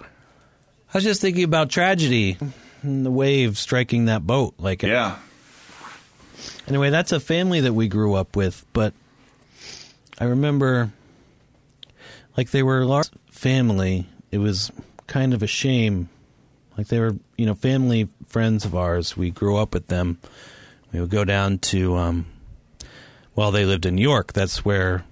[0.00, 2.38] I was just thinking about tragedy
[2.82, 4.54] and the wave striking that boat.
[4.58, 5.18] Like, Yeah.
[6.68, 8.94] Anyway, that's a family that we grew up with, but
[10.18, 10.92] I remember
[12.36, 14.06] like they were a large family.
[14.30, 14.70] It was
[15.06, 16.08] kind of a shame.
[16.76, 19.16] Like they were, you know, family friends of ours.
[19.16, 20.18] We grew up with them.
[20.92, 22.26] We would go down to um
[23.36, 24.32] well, they lived in New York.
[24.32, 25.04] That's where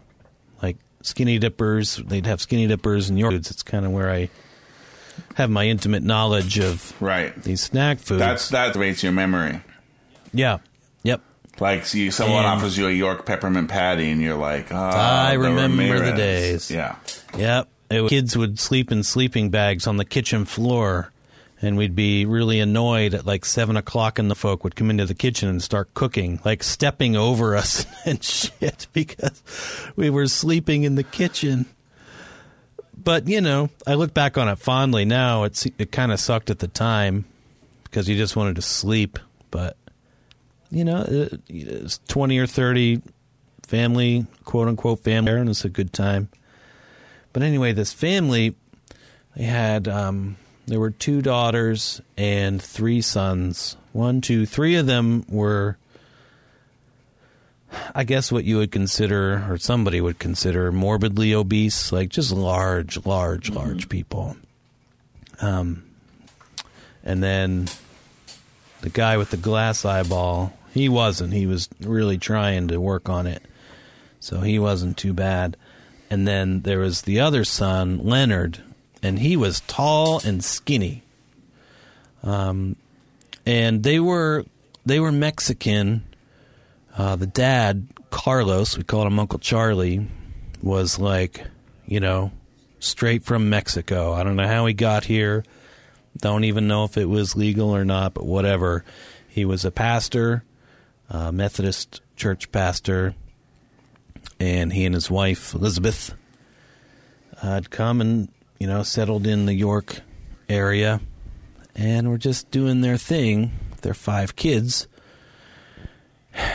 [0.63, 3.35] like skinny dippers, they'd have skinny dippers in York.
[3.35, 4.29] It's kind of where I
[5.35, 7.41] have my intimate knowledge of Right.
[7.43, 8.21] these snack foods.
[8.21, 9.61] That's that rates your memory.
[10.33, 10.59] yeah.
[11.05, 11.21] Yep.
[11.63, 15.33] Like see, someone And- offers you a York peppermint patty, and you're like, oh, I
[15.35, 16.71] the remember the days.
[16.71, 16.97] Yeah.
[17.39, 17.69] Yep.
[17.91, 21.13] Was, kids would sleep in sleeping bags on the kitchen floor,
[21.61, 25.07] and we'd be really annoyed at like seven o'clock, and the folk would come into
[25.07, 29.41] the kitchen and start cooking, like stepping over us and shit because
[29.95, 31.67] we were sleeping in the kitchen.
[33.05, 35.45] But you know, I look back on it fondly now.
[35.45, 37.25] It's it kind of sucked at the time
[37.85, 39.19] because you just wanted to sleep,
[39.51, 39.77] but
[40.73, 43.03] you know, it, it's twenty or thirty
[43.63, 46.29] family, quote unquote family, and it's a good time.
[47.33, 48.55] But anyway, this family,
[49.37, 53.77] they had, um, there were two daughters and three sons.
[53.93, 55.77] One, two, three of them were,
[57.95, 63.05] I guess, what you would consider, or somebody would consider, morbidly obese, like just large,
[63.07, 64.37] large, large people.
[65.41, 65.85] Um,
[67.03, 67.69] and then
[68.83, 71.33] the guy with the glass eyeball, he wasn't.
[71.33, 73.43] He was really trying to work on it.
[74.21, 75.57] So he wasn't too bad.
[76.11, 78.59] And then there was the other son, Leonard,
[79.03, 81.03] and he was tall and skinny.
[82.23, 82.77] Um,
[83.45, 84.45] and they were
[84.87, 86.05] they were Mexican.
[86.97, 90.07] Uh, the dad, Carlos, we called him Uncle Charlie,
[90.63, 91.47] was like,
[91.87, 92.31] you know,
[92.79, 94.13] straight from Mexico.
[94.13, 95.45] I don't know how he got here.
[96.19, 98.85] Don't even know if it was legal or not, but whatever.
[99.29, 100.45] He was a pastor,
[101.13, 103.15] a Methodist church pastor,
[104.41, 106.15] and he and his wife Elizabeth
[107.41, 110.01] had come and you know settled in the York
[110.49, 111.01] area,
[111.75, 113.53] and were just doing their thing.
[113.83, 114.89] Their five kids,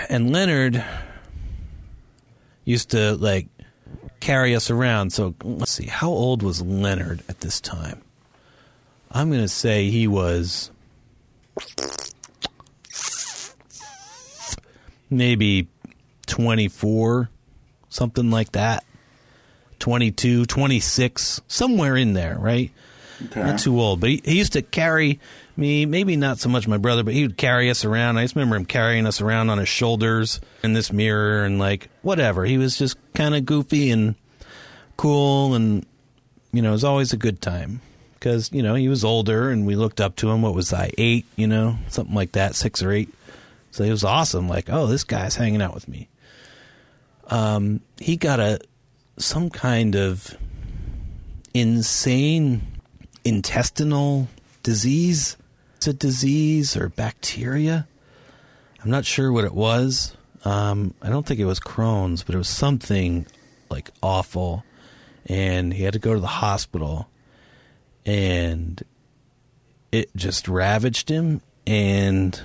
[0.09, 0.83] and Leonard
[2.65, 3.47] used to like
[4.19, 5.13] carry us around.
[5.13, 8.01] So let's see, how old was Leonard at this time?
[9.11, 10.71] I'm going to say he was
[15.09, 15.67] maybe
[16.27, 17.29] 24,
[17.89, 18.83] something like that.
[19.79, 22.71] 22, 26, somewhere in there, right?
[23.35, 25.19] Not too old, but he, he used to carry
[25.55, 28.17] me, maybe not so much my brother, but he would carry us around.
[28.17, 31.89] I just remember him carrying us around on his shoulders in this mirror and like
[32.01, 32.45] whatever.
[32.45, 34.15] He was just kind of goofy and
[34.97, 35.85] cool and
[36.51, 37.81] you know, it was always a good time
[38.13, 40.41] because, you know, he was older and we looked up to him.
[40.41, 43.09] What was I, eight, you know, something like that, six or eight.
[43.71, 44.47] So it was awesome.
[44.47, 46.09] Like, oh, this guy's hanging out with me.
[47.27, 48.59] Um, he got a
[49.17, 50.37] some kind of
[51.53, 52.61] insane
[53.25, 54.27] intestinal
[54.63, 55.37] disease.
[55.75, 57.87] It's a disease or bacteria.
[58.83, 60.15] I'm not sure what it was.
[60.45, 63.25] Um, I don't think it was Crohn's, but it was something
[63.69, 64.63] like awful.
[65.25, 67.09] And he had to go to the hospital,
[68.05, 68.81] and
[69.91, 71.41] it just ravaged him.
[71.65, 72.39] And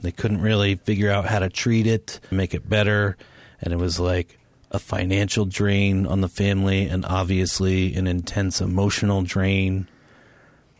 [0.00, 3.16] They couldn't really figure out how to treat it, make it better,
[3.60, 4.38] and it was like
[4.70, 9.88] a financial drain on the family and obviously an intense emotional drain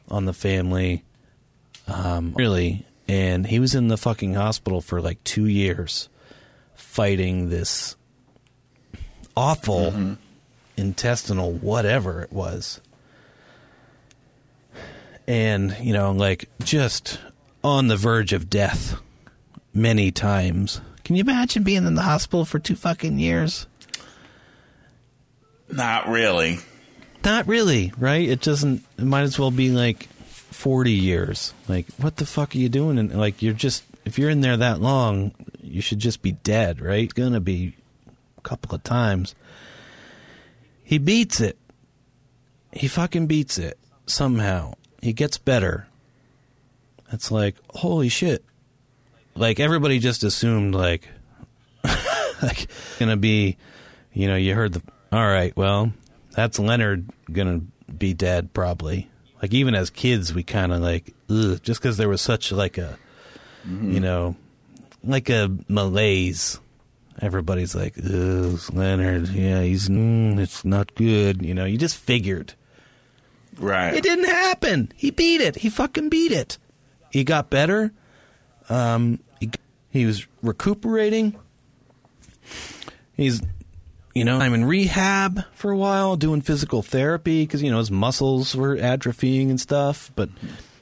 [0.09, 1.05] on the family.
[1.89, 6.09] Um, really, and he was in the fucking hospital for like two years
[6.75, 7.97] fighting this
[9.37, 10.17] awful
[10.77, 12.81] intestinal whatever it was.
[15.27, 17.21] And, you know, like just
[17.63, 19.01] on the verge of death
[19.77, 20.81] many times.
[21.05, 23.67] Can you imagine being in the hospital for two fucking years?
[25.71, 26.59] Not really.
[27.25, 28.29] Not really, right?
[28.29, 28.85] It doesn't.
[28.99, 31.53] It might as well be like forty years.
[31.69, 32.99] Like, what the fuck are you doing?
[32.99, 36.81] And like, you're just if you're in there that long, you should just be dead,
[36.81, 37.05] right?
[37.05, 37.75] It's gonna be
[38.39, 39.35] a couple of times.
[40.83, 41.59] He beats it.
[42.73, 44.75] He fucking beats it somehow.
[45.03, 45.89] He gets better.
[47.13, 48.45] It's like holy shit.
[49.37, 51.09] Like everybody just assumed like
[52.43, 52.67] like
[52.99, 53.57] gonna be,
[54.13, 54.83] you know, you heard the
[55.13, 55.93] all right, well,
[56.33, 57.61] that's Leonard gonna
[57.97, 59.09] be dead probably.
[59.43, 62.79] Like even as kids, we kind of like ugh, just because there was such like
[62.79, 62.99] a,
[63.65, 64.37] you know,
[65.05, 66.59] like a malaise.
[67.21, 71.43] Everybody's like, ugh, Leonard, yeah, he's mm, it's not good.
[71.43, 72.55] You know, you just figured
[73.59, 73.95] Right.
[73.95, 74.93] it didn't happen.
[74.97, 75.57] He beat it.
[75.57, 76.59] He fucking beat it.
[77.11, 77.93] He got better.
[78.69, 79.21] Um,
[79.97, 81.37] he, was recuperating.
[83.15, 83.41] He's,
[84.15, 87.91] you know, I'm in rehab for a while, doing physical therapy because you know his
[87.91, 90.13] muscles were atrophying and stuff.
[90.15, 90.29] But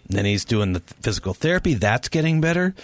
[0.09, 1.75] then he's doing the physical therapy.
[1.75, 2.75] That's getting better.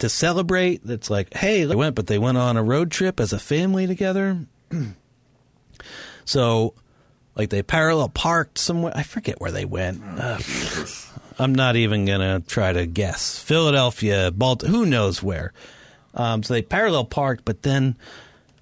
[0.00, 3.34] To celebrate, it's like, hey, they went, but they went on a road trip as
[3.34, 4.46] a family together.
[6.24, 6.72] so,
[7.40, 8.92] like, they parallel parked somewhere.
[8.94, 10.02] I forget where they went.
[10.18, 10.42] Ugh.
[11.38, 13.38] I'm not even gonna try to guess.
[13.38, 15.54] Philadelphia, Baltimore, who knows where.
[16.14, 17.96] Um, so they parallel parked, but then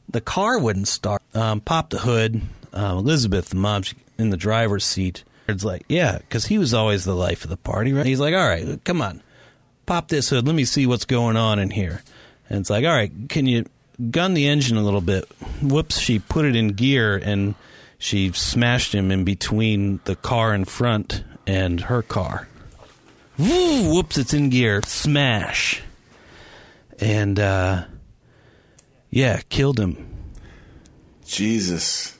[0.08, 1.22] the car wouldn't start.
[1.34, 2.40] Um, popped the hood.
[2.72, 5.24] Um, Elizabeth, the mom, she, in the driver's seat.
[5.48, 8.06] It's like, yeah, because he was always the life of the party, right?
[8.06, 9.22] He's like, all right, come on,
[9.86, 10.46] pop this hood.
[10.46, 12.02] Let me see what's going on in here.
[12.48, 13.64] And it's like, all right, can you
[14.10, 15.24] gun the engine a little bit?
[15.62, 17.56] Whoops, she put it in gear and
[17.98, 22.48] she smashed him in between the car in front and her car.
[23.38, 24.80] Woo, whoops, it's in gear.
[24.84, 25.82] Smash.
[27.00, 27.84] And, uh,
[29.10, 30.06] yeah, killed him.
[31.24, 32.16] Jesus.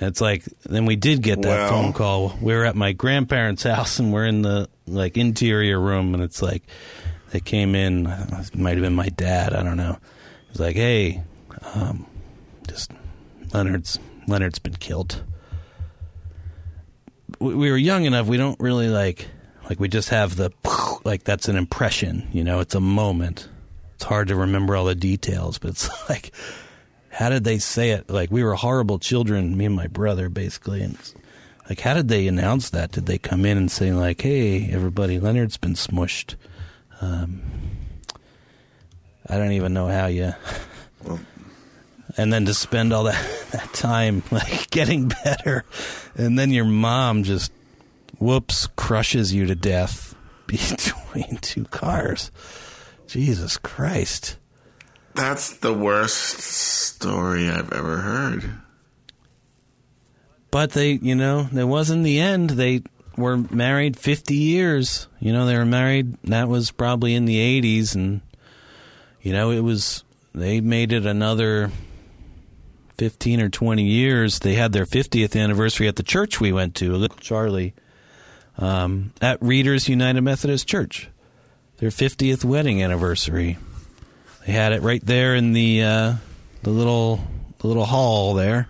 [0.00, 2.36] It's like then we did get that phone call.
[2.40, 6.40] We were at my grandparents' house and we're in the like interior room and it's
[6.40, 6.62] like
[7.30, 8.06] they came in.
[8.06, 9.54] It might have been my dad.
[9.54, 9.98] I don't know.
[10.50, 11.22] He's like, "Hey,
[11.74, 12.06] um,
[12.68, 12.92] just
[13.52, 15.22] Leonard's Leonard's been killed."
[17.38, 18.26] We, we were young enough.
[18.26, 19.28] We don't really like
[19.68, 20.50] like we just have the
[21.04, 22.28] like that's an impression.
[22.32, 23.48] You know, it's a moment.
[23.94, 26.32] It's hard to remember all the details, but it's like
[27.10, 28.08] how did they say it?
[28.08, 30.82] Like we were horrible children, me and my brother, basically.
[30.82, 30.96] And
[31.68, 32.92] like, how did they announce that?
[32.92, 36.36] Did they come in and say like, "Hey, everybody, Leonard's been smushed"?
[37.00, 37.42] Um,
[39.28, 40.32] I don't even know how you.
[42.18, 45.64] And then to spend all that that time like getting better,
[46.16, 47.52] and then your mom just
[48.18, 50.14] whoops crushes you to death
[50.46, 52.30] between two cars.
[53.06, 54.36] Jesus Christ.
[55.14, 58.50] That's the worst story I've ever heard.
[60.50, 62.50] But they, you know, it wasn't the end.
[62.50, 62.82] They
[63.16, 65.08] were married 50 years.
[65.20, 67.94] You know, they were married, that was probably in the 80s.
[67.94, 68.20] And,
[69.20, 70.04] you know, it was,
[70.34, 71.70] they made it another
[72.98, 74.40] 15 or 20 years.
[74.40, 77.74] They had their 50th anniversary at the church we went to, Little Charlie,
[78.58, 81.08] um, at Readers United Methodist Church.
[81.78, 83.56] Their 50th wedding anniversary.
[84.44, 86.14] They had it right there in the uh,
[86.62, 87.20] the little
[87.58, 88.68] the little hall there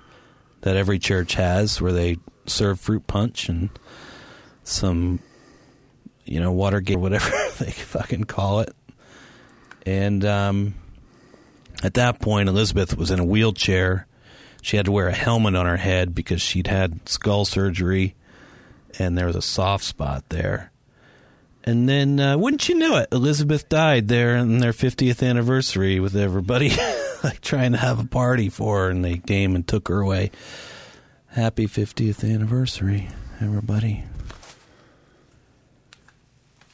[0.63, 2.17] that every church has, where they
[2.47, 3.71] serve fruit punch and
[4.65, 5.21] some,
[6.25, 8.75] you know, Watergate or whatever they fucking call it.
[9.87, 10.75] And um,
[11.83, 14.08] at that point, Elizabeth was in a wheelchair.
[14.63, 18.15] She had to wear a helmet on her head because she'd had skull surgery,
[18.99, 20.73] and there was a soft spot there.
[21.65, 26.17] And then, uh, wouldn't you know it, Elizabeth died there on their 50th anniversary with
[26.17, 26.73] everybody
[27.25, 30.31] like trying to have a party for her, and they came and took her away.
[31.29, 33.09] Happy 50th anniversary,
[33.41, 34.05] everybody.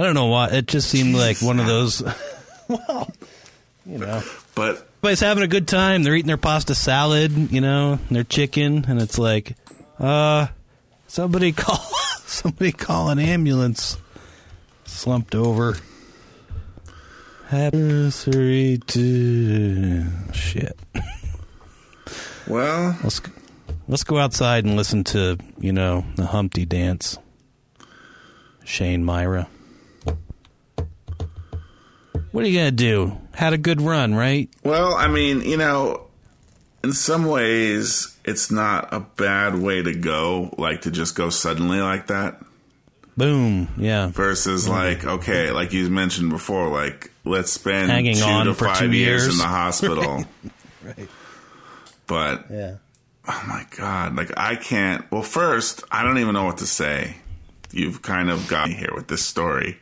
[0.00, 0.48] I don't know why.
[0.48, 2.02] It just seemed like one of those.
[2.68, 3.12] well,
[3.84, 4.22] you know.
[4.54, 6.02] But Everybody's having a good time.
[6.02, 9.56] They're eating their pasta salad, you know, and their chicken, and it's like,
[9.98, 10.46] uh,
[11.06, 11.76] somebody call,
[12.24, 13.98] somebody call an ambulance.
[14.84, 15.76] Slumped over.
[17.48, 20.78] Happy to shit.
[22.46, 23.20] Well, Let's
[23.86, 27.18] let's go outside and listen to you know the Humpty Dance.
[28.64, 29.46] Shane Myra.
[32.32, 33.18] What are you gonna do?
[33.34, 34.48] Had a good run, right?
[34.64, 36.06] well, I mean, you know,
[36.84, 41.80] in some ways, it's not a bad way to go, like to just go suddenly
[41.80, 42.40] like that.
[43.16, 43.68] Boom.
[43.76, 44.06] Yeah.
[44.08, 48.78] Versus, like, okay, like you mentioned before, like let's spend Hanging two to for five
[48.78, 49.32] two years, years.
[49.34, 50.24] in the hospital.
[50.82, 51.08] Right.
[52.06, 52.76] But Yeah.
[53.28, 55.04] oh my god, like I can't.
[55.12, 57.16] Well, first, I don't even know what to say.
[57.70, 59.78] You've kind of got me here with this story.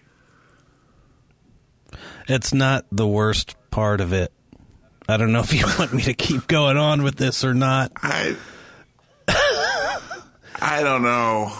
[2.28, 4.32] It's not the worst part of it.
[5.08, 7.92] I don't know if you want me to keep going on with this or not.
[7.96, 8.36] I
[10.60, 11.52] I don't know.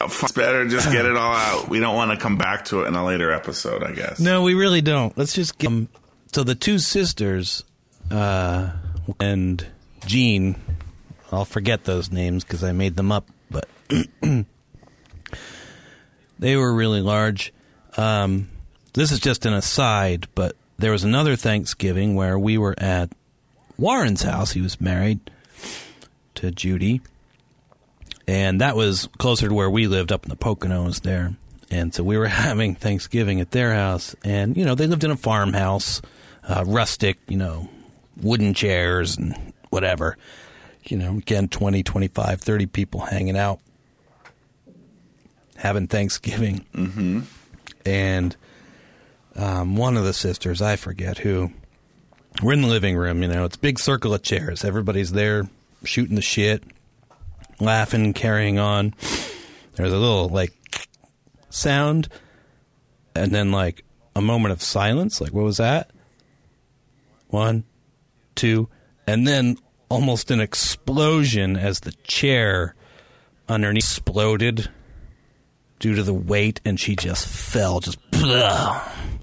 [0.00, 1.68] It's better just get it all out.
[1.68, 4.20] We don't want to come back to it in a later episode, I guess.
[4.20, 5.16] No, we really don't.
[5.16, 5.68] Let's just get.
[5.68, 5.88] Um,
[6.32, 7.64] so the two sisters,
[8.10, 8.70] uh,
[9.18, 9.66] and
[10.04, 10.56] Jean,
[11.32, 13.66] I'll forget those names because I made them up, but
[16.38, 17.52] they were really large.
[17.96, 18.48] Um,
[18.98, 23.10] this is just an aside, but there was another Thanksgiving where we were at
[23.76, 24.50] Warren's house.
[24.50, 25.20] He was married
[26.34, 27.00] to Judy,
[28.26, 31.36] and that was closer to where we lived up in the Poconos there.
[31.70, 35.12] And so we were having Thanksgiving at their house, and you know they lived in
[35.12, 36.02] a farmhouse,
[36.42, 37.68] uh, rustic, you know,
[38.20, 40.16] wooden chairs and whatever.
[40.82, 43.60] You know, again, 20, 25, 30 people hanging out,
[45.54, 46.64] having Thanksgiving.
[46.74, 47.20] Mm-hmm.
[47.86, 48.36] And
[49.38, 51.52] um, one of the sisters, I forget who,
[52.42, 54.64] we're in the living room, you know, it's big circle of chairs.
[54.64, 55.48] Everybody's there
[55.84, 56.64] shooting the shit,
[57.60, 58.94] laughing, carrying on.
[59.76, 60.52] There's a little, like,
[61.50, 62.08] sound,
[63.14, 63.84] and then, like,
[64.16, 65.20] a moment of silence.
[65.20, 65.90] Like, what was that?
[67.28, 67.64] One,
[68.34, 68.68] two,
[69.06, 69.56] and then
[69.88, 72.74] almost an explosion as the chair
[73.48, 74.68] underneath exploded
[75.78, 77.98] due to the weight, and she just fell, just.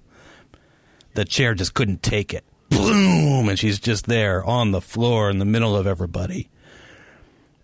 [1.15, 2.43] The chair just couldn't take it.
[2.69, 3.49] Boom!
[3.49, 6.49] And she's just there on the floor in the middle of everybody.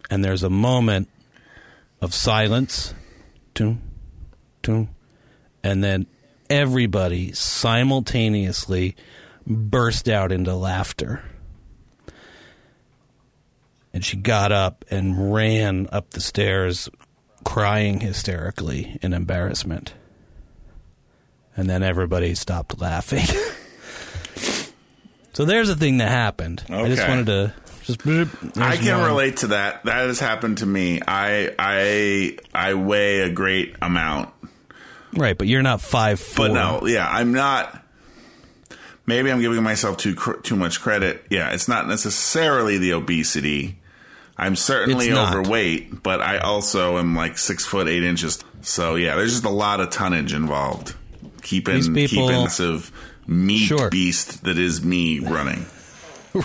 [0.10, 1.10] And there's a moment
[2.02, 2.94] of silence.
[3.54, 3.82] Toom,
[4.64, 4.90] toom.
[5.64, 6.08] And then
[6.50, 8.96] everybody simultaneously
[9.46, 11.22] burst out into laughter.
[13.94, 16.90] And she got up and ran up the stairs,
[17.44, 19.94] crying hysterically in embarrassment.
[21.58, 23.26] And then everybody stopped laughing.
[25.34, 26.64] so there's a thing that happened.
[26.70, 28.08] I just wanted to just.
[28.58, 29.08] I can one.
[29.08, 29.84] relate to that.
[29.86, 31.02] That has happened to me.
[31.06, 34.34] I I I weigh a great amount.
[35.14, 36.48] Right, but you're not five four.
[36.48, 37.84] But no, yeah, I'm not.
[39.06, 41.26] Maybe I'm giving myself too cr- too much credit.
[41.30, 43.80] Yeah, it's not necessarily the obesity.
[44.38, 48.44] I'm certainly overweight, but I also am like six foot eight inches.
[48.62, 50.96] So yeah, there's just a lot of tonnage involved.
[51.42, 52.92] Keeping These people- keeping of
[53.28, 53.90] meat Sure.
[53.90, 55.66] beast that is me running.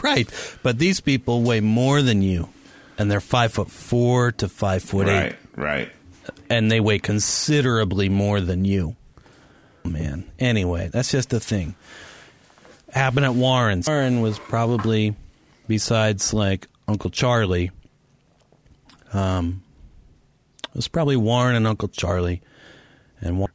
[0.03, 0.29] Right,
[0.65, 2.49] but these people weigh more than you,
[2.99, 5.37] and they're five foot four to five foot eight.
[5.55, 5.93] Right, right.
[6.51, 8.97] and they weigh considerably more than you.
[9.85, 10.25] Man.
[10.41, 11.77] Anyway, that's just the thing.
[12.93, 13.87] Happened at Warren's.
[13.87, 15.15] Warren was probably,
[15.69, 17.71] besides like Uncle Charlie,
[19.13, 19.63] um,
[20.65, 22.43] it was probably Warren and Uncle Charlie,
[23.21, 23.53] and War-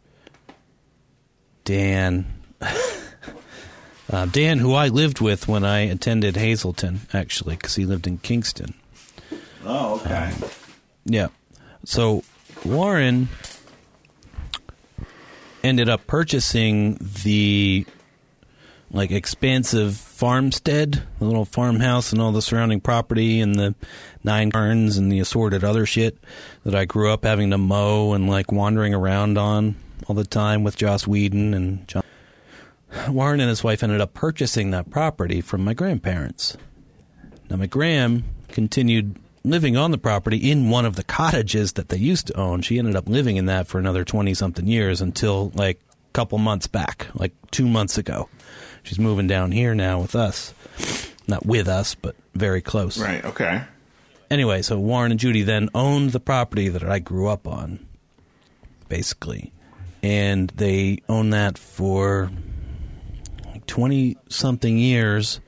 [1.71, 2.25] Dan.
[4.11, 8.17] uh, Dan, who I lived with when I attended Hazleton, actually, because he lived in
[8.17, 8.73] Kingston.
[9.63, 10.33] Oh, okay.
[11.05, 11.29] Yeah.
[11.85, 12.25] So
[12.65, 13.29] Warren
[15.63, 17.85] ended up purchasing the
[18.91, 23.75] like expansive farmstead, the little farmhouse and all the surrounding property and the
[24.25, 26.17] nine barns and the assorted other shit
[26.65, 29.75] that I grew up having to mow and like wandering around on
[30.07, 32.03] all the time with Joss Whedon and John.
[33.09, 36.57] Warren and his wife ended up purchasing that property from my grandparents.
[37.49, 42.27] Now, McGram continued living on the property in one of the cottages that they used
[42.27, 42.61] to own.
[42.61, 46.37] She ended up living in that for another 20 something years until like a couple
[46.37, 48.29] months back, like two months ago.
[48.83, 50.53] She's moving down here now with us.
[51.27, 52.97] Not with us, but very close.
[52.97, 53.63] Right, okay.
[54.29, 57.85] Anyway, so Warren and Judy then owned the property that I grew up on,
[58.89, 59.51] basically.
[60.03, 62.31] And they owned that for,
[63.67, 65.39] twenty something years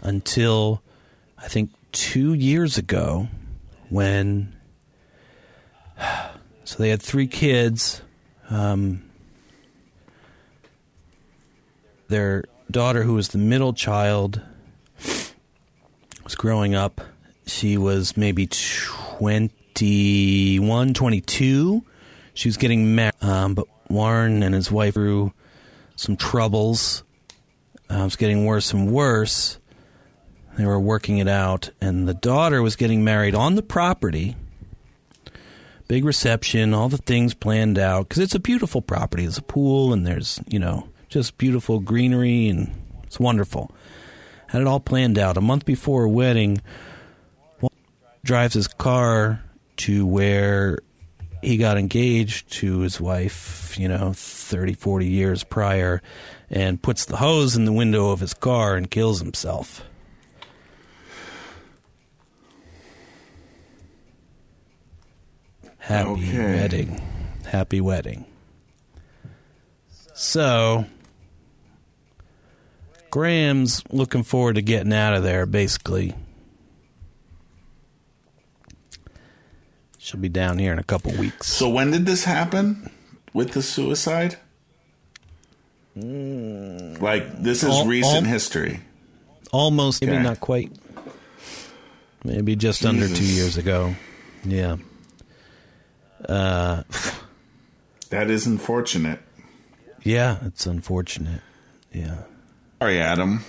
[0.00, 0.82] until
[1.36, 3.28] I think two years ago
[3.88, 4.56] when.
[6.62, 8.00] So they had three kids.
[8.48, 9.02] Um,
[12.06, 14.40] their daughter, who was the middle child,
[16.24, 17.00] was growing up.
[17.46, 21.84] She was maybe 21, 22.
[22.34, 25.32] She was getting married, um, but Warren and his wife through
[25.96, 27.02] some troubles.
[27.90, 29.58] Uh, it was getting worse and worse.
[30.56, 34.36] They were working it out, and the daughter was getting married on the property.
[35.88, 39.24] Big reception, all the things planned out because it's a beautiful property.
[39.24, 42.70] There's a pool, and there's you know just beautiful greenery, and
[43.04, 43.72] it's wonderful.
[44.48, 45.36] Had it all planned out.
[45.36, 46.60] A month before a wedding,
[48.24, 49.42] drives his car
[49.76, 50.78] to where
[51.42, 56.02] he got engaged to his wife, you know, 30, 40 years prior,
[56.50, 59.82] and puts the hose in the window of his car and kills himself.
[65.78, 66.54] Happy Okay.
[66.54, 67.00] wedding.
[67.46, 68.24] Happy wedding.
[70.14, 70.84] So,
[73.10, 76.14] Graham's looking forward to getting out of there, basically.
[80.10, 81.46] She'll be down here in a couple weeks.
[81.46, 82.90] So when did this happen
[83.32, 84.34] with the suicide?
[85.94, 88.80] Like this is All- recent all- history.
[89.52, 90.22] Almost, maybe Okay.
[90.24, 90.72] not quite.
[92.24, 93.94] Maybe just under two years ago.
[94.44, 94.76] Yeah.
[96.28, 96.82] Uh,
[98.10, 99.20] That is unfortunate.
[100.02, 101.40] yeah, it's unfortunate.
[101.92, 102.22] Yeah.
[102.80, 103.44] Sorry, Adam.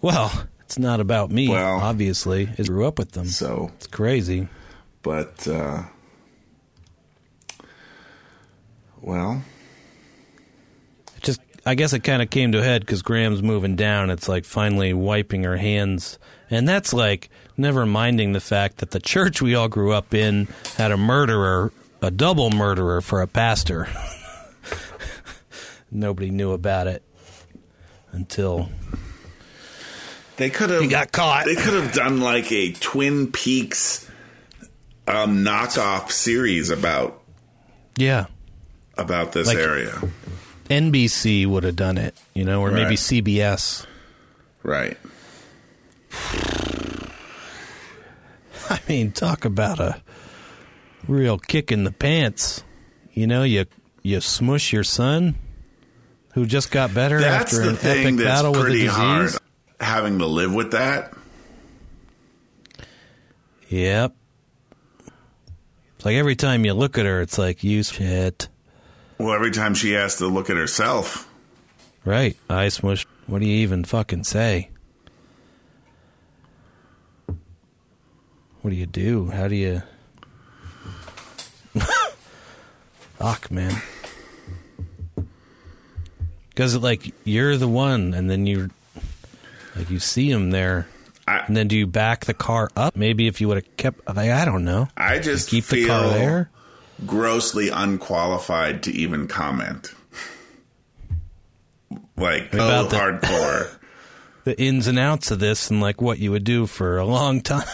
[0.00, 2.48] Well, it's not about me, Well- obviously.
[2.58, 3.26] I grew up with them.
[3.26, 4.48] So, It's crazy.
[5.04, 5.84] But uh
[9.04, 9.42] well,
[11.20, 14.08] just I guess it kind of came to a head because Graham's moving down.
[14.08, 16.18] It's like finally wiping her hands,
[16.50, 20.48] and that's like never minding the fact that the church we all grew up in
[20.78, 23.88] had a murderer, a double murderer for a pastor.
[25.90, 27.02] Nobody knew about it
[28.10, 28.70] until
[30.38, 31.44] they could have he got caught.
[31.44, 34.10] They could have done like a Twin Peaks
[35.06, 37.20] um knockoff series about
[37.96, 38.26] Yeah,
[38.96, 40.00] about this Like- area.
[40.70, 43.84] NBC would have done it, you know, or maybe CBS.
[44.62, 44.96] Right.
[48.70, 50.00] I mean, talk about a
[51.06, 52.64] real kick in the pants.
[53.12, 53.66] You know, you
[54.02, 55.34] you smush your son
[56.32, 58.90] who just got better That's after an epic battle with a disease.
[58.90, 59.30] hard
[59.80, 61.12] having to live with that.
[63.68, 64.14] Yep.
[66.04, 68.48] Like every time you look at her, it's like you shit.
[69.18, 71.30] Well, every time she has to look at herself.
[72.04, 72.36] Right.
[72.50, 73.06] I smush.
[73.26, 74.68] What do you even fucking say?
[78.60, 79.30] What do you do?
[79.30, 79.82] How do you.
[83.18, 83.80] Fuck, man.
[86.50, 88.70] Because, like, you're the one, and then you.
[89.74, 90.86] Like, you see him there.
[91.26, 92.96] I- and then do you back the car up?
[92.96, 94.00] Maybe if you would have kept.
[94.06, 94.88] Like, I don't know.
[94.96, 96.50] I just Keep the car there?
[97.06, 99.92] grossly unqualified to even comment.
[102.16, 103.70] Like, oh, about the- hardcore.
[104.44, 107.40] the ins and outs of this and like what you would do for a long
[107.40, 107.66] time,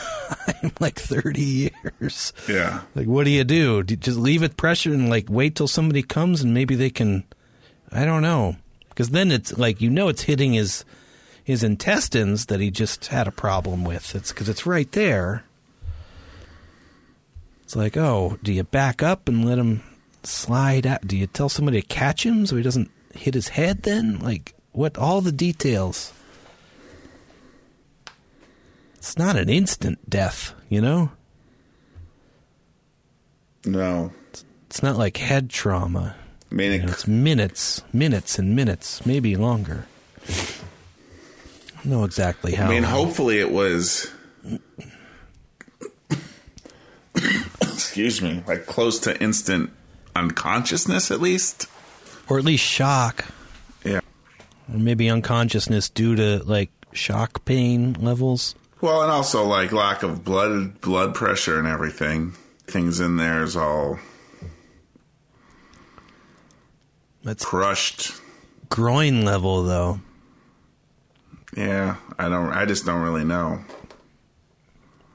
[0.78, 2.32] like thirty years.
[2.48, 2.82] yeah.
[2.94, 3.82] Like, what do you do?
[3.82, 6.90] Do you just leave it pressure and like wait till somebody comes and maybe they
[6.90, 7.24] can?
[7.92, 8.54] I don't know,
[8.90, 10.84] because then it's like you know it's hitting his
[11.42, 14.14] his intestines that he just had a problem with.
[14.14, 15.44] It's because it's right there.
[17.62, 19.82] It's like, oh, do you back up and let him
[20.22, 21.06] slide out?
[21.06, 23.82] Do you tell somebody to catch him so he doesn't hit his head?
[23.82, 24.98] Then, like, what?
[24.98, 26.12] All the details.
[28.96, 31.12] It's not an instant death, you know.
[33.64, 34.12] No.
[34.66, 36.16] It's not like head trauma.
[36.50, 39.86] I mean, You know, it's minutes, minutes, and minutes, maybe longer.
[41.84, 42.66] Know exactly how.
[42.66, 44.10] I mean, uh, hopefully it was.
[47.62, 49.70] excuse me, like close to instant
[50.14, 51.66] unconsciousness, at least.
[52.28, 53.24] or at least shock,
[53.84, 54.00] Yeah.
[54.72, 58.54] or maybe unconsciousness due to like shock pain levels.
[58.80, 62.34] Well, and also like lack of blood blood pressure and everything.
[62.66, 63.98] Things in there is all
[67.24, 68.12] That's crushed.
[68.68, 70.00] groin level, though.
[71.56, 72.50] Yeah, I don't.
[72.52, 73.64] I just don't really know.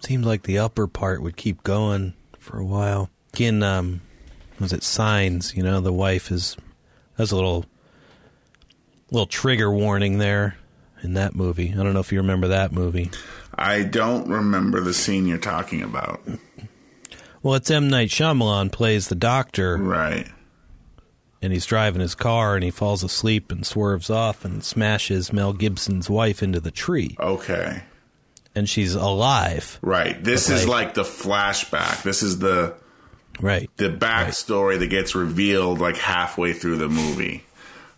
[0.02, 3.10] Seems like the upper part would keep going for a while.
[3.38, 4.02] In um,
[4.60, 5.56] was it signs?
[5.56, 6.56] You know, the wife is
[7.18, 7.66] has a little
[9.12, 10.58] Little trigger warning there
[11.04, 11.72] in that movie.
[11.72, 13.12] I don't know if you remember that movie.
[13.54, 16.22] I don't remember the scene you're talking about.
[17.44, 17.88] Well, it's M.
[17.88, 20.28] Night Shyamalan plays the doctor, Right.
[21.46, 25.54] And he's driving his car, and he falls asleep and swerves off and smashes Mel
[25.54, 27.84] Gibson's wife into the tree, Okay.
[28.56, 29.80] and she's alive.
[29.82, 30.22] Right.
[30.22, 32.04] This is like- like the flashback.
[32.04, 32.74] This is the
[33.39, 33.70] Right.
[33.78, 37.43] the backstory that gets revealed like halfway through the movie.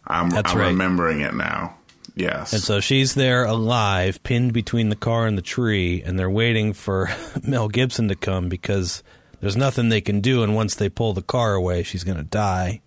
[0.05, 0.67] I'm, I'm right.
[0.67, 1.75] remembering it now.
[2.15, 2.53] Yes.
[2.53, 6.73] And so she's there alive, pinned between the car and the tree, and they're waiting
[6.73, 7.09] for
[7.43, 9.03] Mel Gibson to come because
[9.39, 10.41] there's nothing they can do.
[10.41, 12.81] And once they pull the car away, she's going to die.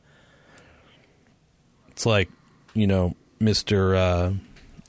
[2.00, 2.30] It's like,
[2.72, 3.94] you know, Mr.
[3.94, 4.32] Uh,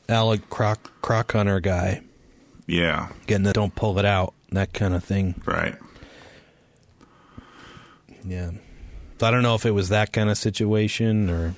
[0.07, 2.03] Alec Croc, Croc Hunter guy
[2.67, 3.09] yeah.
[3.27, 5.35] getting the don't pull it out, that kind of thing.
[5.43, 5.75] Right.
[8.23, 8.51] Yeah.
[9.19, 11.53] So I don't know if it was that kind of situation or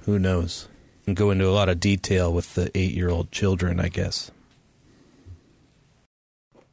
[0.00, 0.66] who knows.
[1.06, 4.32] And go into a lot of detail with the eight year old children, I guess.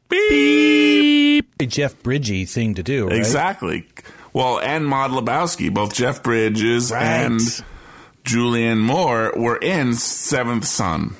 [0.08, 1.48] Beep.
[1.60, 3.16] A Jeff Bridgie thing to do, right?
[3.16, 3.86] Exactly.
[4.32, 7.04] Well, and Maude Lebowski, both Jeff Bridges Right.
[7.04, 7.40] and
[8.26, 11.14] Julianne Moore were in Seventh Son,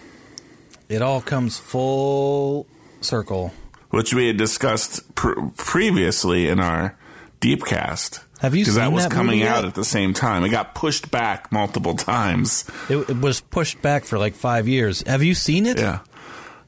[0.89, 2.67] It all comes full
[3.01, 3.53] circle.
[3.91, 6.97] which we had discussed pr- previously in our
[7.41, 8.21] deep cast.
[8.41, 10.45] Have you Because that seen was that coming out at the same time.
[10.45, 12.65] It got pushed back multiple times.
[12.91, 15.03] It, it was pushed back for like five years.
[15.07, 15.79] Have you seen it?
[15.79, 16.01] Yeah.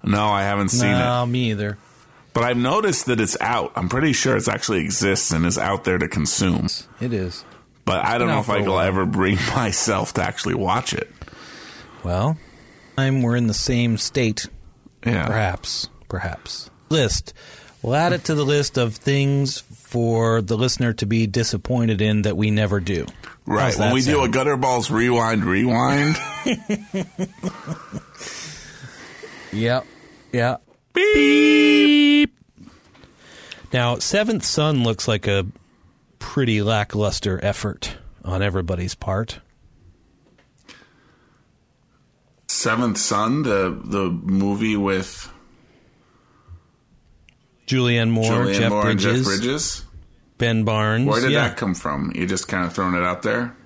[0.03, 0.99] No, I haven't seen it.
[0.99, 1.76] no, me either.
[2.32, 3.72] But I've noticed that it's out.
[3.74, 6.68] I'm pretty sure it actually exists and is out there to consume.
[7.01, 7.45] It is.
[7.89, 11.11] But I don't been know if I will ever bring myself to actually watch it.
[12.05, 12.36] Well,
[12.97, 14.47] time we're in the same state
[15.07, 15.26] Yeah.
[15.26, 16.68] Perhaps, perhaps.
[16.91, 17.32] List.
[17.80, 22.22] We'll add it to the list of things for the listener to be disappointed in
[22.22, 23.07] that we never do.
[23.47, 23.74] Right.
[23.78, 24.32] When we do a sound?
[24.34, 26.16] gutter balls rewind rewind.
[29.53, 29.86] Yep.
[30.32, 30.57] Yeah.
[30.93, 32.36] Beep.
[33.72, 35.47] Now, Seventh Son looks like a
[36.28, 39.40] pretty lackluster effort on everybody's part.
[42.46, 45.32] Seventh Son, the the movie with
[47.66, 49.84] Julianne Moore, Julianne Jeff, Moore and Bridges, Jeff Bridges.
[50.36, 51.06] Ben Barnes.
[51.06, 51.48] Where did yeah.
[51.48, 52.12] that come from?
[52.14, 53.56] You just kind of throwing it out there.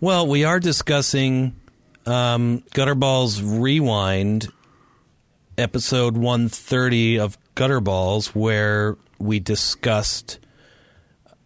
[0.00, 1.56] Well, we are discussing
[2.06, 4.46] um, Gutterballs Rewind,
[5.58, 10.38] episode 130 of Gutterballs, where we discussed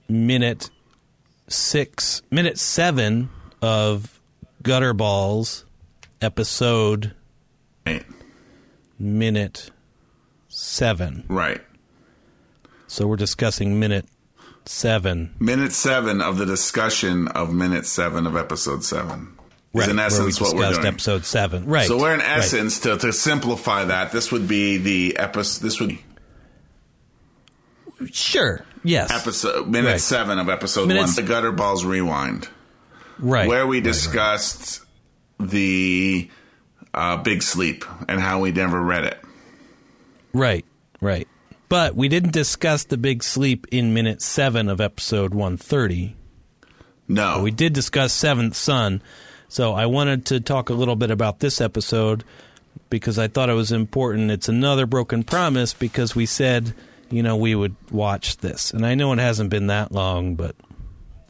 [0.08, 0.70] minute
[1.48, 3.30] six, minute seven
[3.60, 4.20] of
[4.62, 5.64] Gutterballs,
[6.20, 7.12] episode
[7.86, 8.04] Right.
[8.98, 9.70] minute
[10.48, 11.24] seven.
[11.28, 11.60] Right.
[12.86, 14.06] So we're discussing minute
[14.66, 15.34] seven.
[15.40, 19.28] Minute seven of the discussion of minute seven of episode seven.
[19.74, 20.86] Is Right, in where we essence what we're doing.
[20.86, 21.64] episode seven.
[21.64, 21.86] Right.
[21.88, 22.38] So we're in right.
[22.38, 24.12] essence to, to simplify that.
[24.12, 25.62] This would be the episode.
[25.64, 25.96] This would
[28.12, 28.64] Sure.
[28.84, 29.10] Yes.
[29.12, 30.00] episode minute Right.
[30.00, 31.24] seven of episode Minutes- one.
[31.24, 32.48] The gutter balls rewind,
[33.20, 33.46] right.
[33.48, 33.92] where we Right, right.
[33.92, 34.80] discussed
[35.38, 36.28] the
[36.94, 39.18] uh, big sleep and how we never read it.
[40.32, 40.64] Right,
[41.00, 41.28] right.
[41.68, 46.16] But we didn't discuss the big sleep in minute seven of episode 130.
[47.08, 49.02] No, We did discuss Seventh Son.
[49.48, 52.24] So I wanted to talk a little bit about this episode
[52.90, 54.30] because I thought it was important.
[54.30, 56.74] It's another broken promise because we said,
[57.12, 58.72] you know, we would watch this.
[58.72, 60.56] And I know it hasn't been that long, but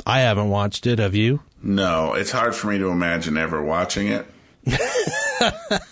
[0.06, 0.98] I haven't watched it.
[0.98, 1.40] Have you?
[1.62, 2.14] no.
[2.14, 4.26] It's hard for me to imagine ever watching it.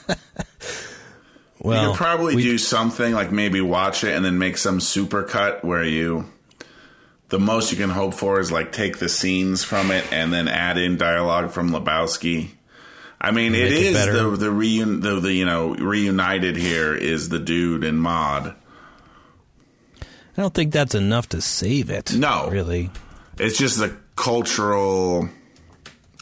[1.63, 4.81] Well, you could probably we- do something like maybe watch it and then make some
[4.81, 6.25] super cut where you
[7.29, 10.49] the most you can hope for is like take the scenes from it and then
[10.49, 12.49] add in dialogue from Lebowski.
[13.21, 14.13] I mean, it is better.
[14.31, 18.55] the the, reun, the the you know reunited here is the dude and Maude.
[20.37, 22.15] I don't think that's enough to save it.
[22.15, 22.49] No.
[22.51, 22.91] Really.
[23.39, 25.29] It's just a cultural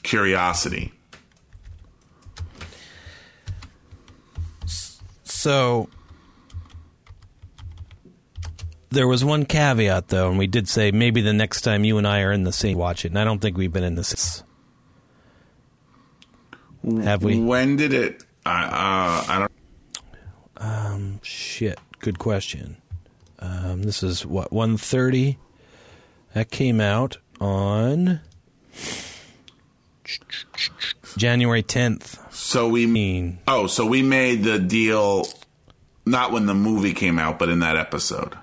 [0.02, 0.92] curiosity.
[5.24, 5.88] So
[8.90, 12.06] there was one caveat though, and we did say maybe the next time you and
[12.06, 14.42] I are in the same watch it, and I don't think we've been in this.
[17.02, 17.38] Have we?
[17.38, 18.24] When did it?
[18.46, 19.52] I uh, I don't.
[20.56, 21.20] Um.
[21.22, 21.78] Shit.
[22.00, 22.76] Good question.
[23.39, 25.39] Um, this is what one thirty.
[26.34, 28.20] That came out on
[31.16, 32.18] January tenth.
[32.34, 32.86] So we.
[32.86, 35.26] Mean oh, so we made the deal.
[36.07, 38.34] Not when the movie came out, but in that episode.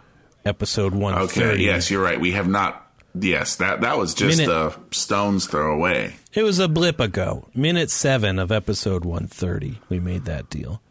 [0.46, 1.58] Episode one Okay.
[1.58, 2.20] Yes, you're right.
[2.20, 2.86] We have not
[3.18, 6.16] Yes, that that was just Minute- a stone's throw away.
[6.34, 7.48] It was a blip ago.
[7.56, 9.80] Minute seven of episode 130.
[9.88, 10.82] We made that deal.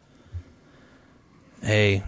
[1.61, 2.03] Hey,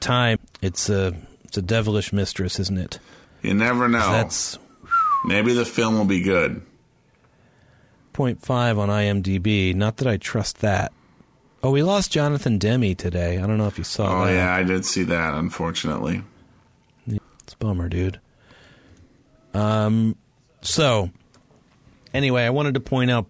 [0.00, 0.38] time.
[0.62, 1.14] It's a
[1.44, 2.98] it's a devilish mistress, isn't it?
[3.42, 4.10] You never know.
[4.10, 4.58] That's
[5.26, 6.60] Maybe the film will be good.
[8.12, 9.74] 0.5 on IMDb.
[9.74, 10.92] Not that I trust that.
[11.62, 13.38] Oh, we lost Jonathan Demme today.
[13.38, 14.32] I don't know if you saw Oh that.
[14.34, 15.34] yeah, I did see that.
[15.34, 16.22] Unfortunately,
[17.06, 18.20] It's a bummer, dude.
[19.54, 20.16] Um,
[20.60, 21.10] so
[22.12, 23.26] anyway, I wanted to point out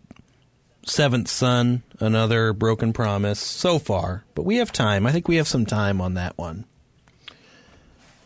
[0.86, 5.06] Seventh Son, another broken promise so far, but we have time.
[5.06, 6.64] I think we have some time on that one.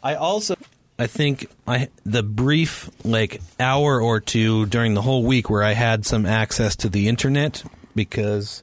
[0.02, 0.56] I also,
[0.98, 5.72] I think I the brief like hour or two during the whole week where I
[5.72, 7.62] had some access to the internet
[7.94, 8.62] because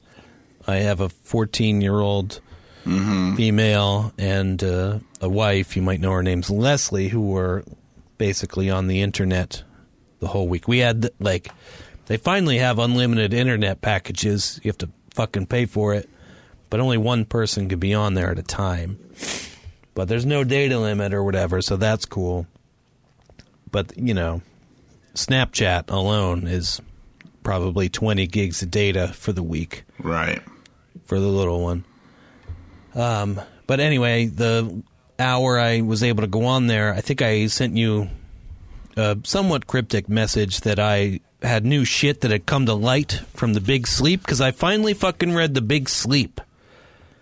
[0.66, 2.40] I have a 14 year old
[2.84, 5.76] female and uh, a wife.
[5.76, 7.64] You might know her name's Leslie, who were
[8.16, 9.62] basically on the internet
[10.20, 10.68] the whole week.
[10.68, 11.50] We had like
[12.06, 14.60] they finally have unlimited internet packages.
[14.62, 16.08] You have to fucking pay for it,
[16.70, 18.98] but only one person could be on there at a time.
[19.94, 22.46] But there's no data limit or whatever, so that's cool.
[23.70, 24.42] But you know,
[25.14, 26.80] Snapchat alone is
[27.42, 30.42] probably 20 gigs of data for the week right?
[31.04, 31.84] for the little one.
[32.94, 34.82] Um, but anyway, the
[35.18, 38.08] hour I was able to go on there, I think I sent you
[38.96, 43.52] a somewhat cryptic message that I had new shit that had come to light from
[43.52, 46.40] the Big Sleep because I finally fucking read the Big Sleep.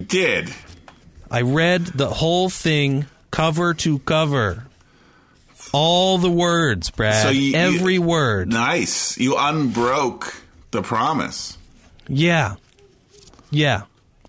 [0.05, 0.53] Did
[1.31, 4.67] I read the whole thing cover to cover.
[5.73, 7.23] All the words, Brad.
[7.25, 8.49] So you- you- Every word.
[8.53, 9.19] nice?
[9.19, 10.35] You unbroke
[10.71, 11.59] the promise.
[12.09, 12.55] Yeah.
[13.51, 13.83] Yeah.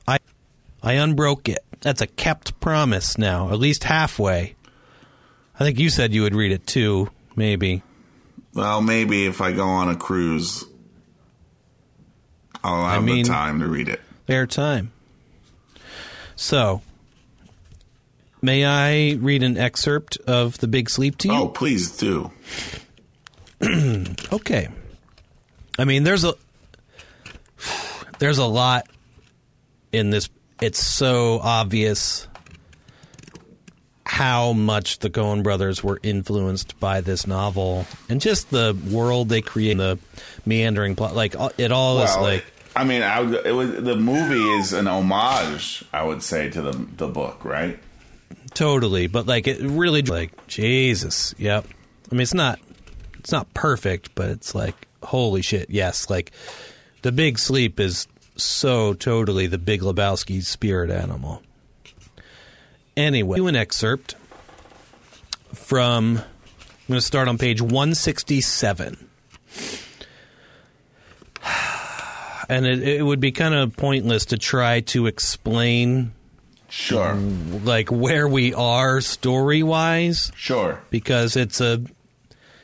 [0.08, 0.18] I
[0.82, 1.64] I unbroke it.
[1.82, 4.56] That's a kept promise now, at least halfway.
[5.60, 7.84] I think you said you would read it too, maybe.
[8.56, 10.64] Well, maybe if I go on a cruise,
[12.64, 14.01] I'll have mean- the time to read it.
[14.26, 14.91] Fair time.
[16.38, 16.82] So,
[18.41, 21.34] may I read an excerpt of The Big Sleep to you?
[21.34, 22.32] Oh, please do.
[24.34, 24.68] Okay.
[25.78, 26.34] I mean, there's a
[28.20, 28.88] there's a lot
[29.91, 30.30] in this.
[30.62, 32.28] It's so obvious
[34.16, 39.41] how much the Coen brothers were influenced by this novel and just the world they
[39.41, 39.99] create, the
[40.45, 41.13] meandering plot.
[41.13, 42.45] Like uh, it all is like
[42.78, 46.61] I mean, I would, it was the movie is an homage, I would say, to
[46.61, 47.78] the the book, right?
[48.55, 51.36] totally, but like it really like Jesus.
[51.38, 51.68] Yep.
[52.09, 52.59] I mean, it's not
[53.20, 55.70] it's not perfect, but it's like holy shit.
[55.70, 56.32] Yes, like
[57.03, 58.07] the Big Sleep is
[58.38, 61.41] so totally the Big Lebowski spirit animal.
[62.98, 64.16] Anyway, do an excerpt
[65.54, 66.18] from.
[66.18, 69.10] I'm going to start on page 167.
[72.48, 76.14] And it, it would be kind of pointless to try to explain
[76.70, 80.82] Sure, like where we are story wise sure.
[80.89, 81.82] because it's a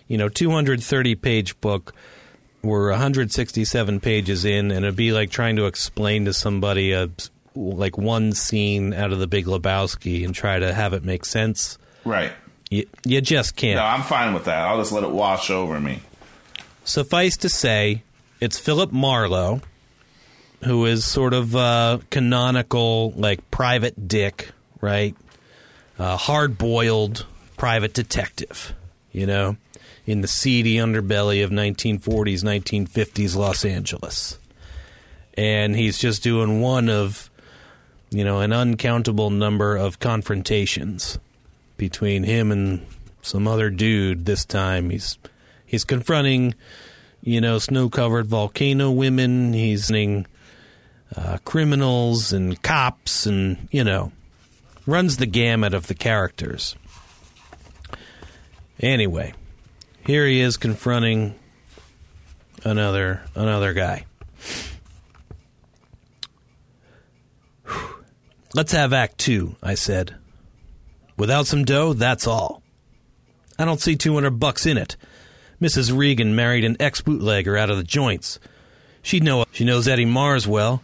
[0.08, 1.94] you know 230 page book
[2.62, 7.10] we're 167 pages in and it'd be like trying to explain to somebody a
[7.56, 11.78] like one scene out of the big lebowski and try to have it make sense
[12.06, 12.32] Right.
[12.70, 14.68] you, you just can't No, I'm fine with that.
[14.68, 16.02] I'll just let it wash over me.
[16.84, 18.04] Suffice to say,
[18.40, 19.62] it's Philip Marlowe,
[20.64, 25.16] who is sort of uh, canonical, like private dick, right?
[26.00, 27.26] Uh, Hard boiled
[27.58, 28.74] private detective,
[29.12, 29.58] you know,
[30.08, 34.38] in the seedy underbelly of 1940s, 1950s Los Angeles.
[35.36, 37.30] And he's just doing one of,
[38.12, 41.18] you know, an uncountable number of confrontations
[41.78, 42.86] between him and
[43.22, 44.26] some other dude.
[44.26, 45.18] This time he's
[45.66, 46.54] he's confronting,
[47.24, 49.54] you know, snow-covered volcano women.
[49.54, 50.28] He's seeing
[51.16, 54.12] uh, criminals and cops, and you know,
[54.86, 56.76] runs the gamut of the characters.
[58.82, 59.34] Anyway,
[60.06, 61.36] here he is confronting
[62.64, 64.06] another another guy.
[68.54, 70.16] Let's have Act Two, I said.
[71.18, 72.62] Without some dough, that's all.
[73.58, 74.98] I don't see 200 bucks in it.
[75.62, 75.96] Mrs.
[75.96, 78.40] Regan married an ex bootlegger out of the joints.
[79.04, 80.84] She'd know she knows Eddie Mars well.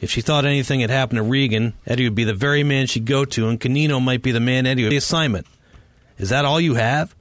[0.00, 3.06] If she thought anything had happened to Regan, Eddie would be the very man she'd
[3.06, 5.46] go to, and Canino might be the man Eddie would the assignment.
[6.18, 7.14] Is that all you have?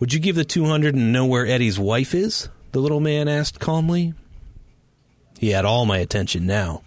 [0.00, 2.48] Would you give the 200 and know where Eddie's wife is?
[2.72, 4.14] The little man asked calmly.
[5.38, 6.82] He had all my attention now.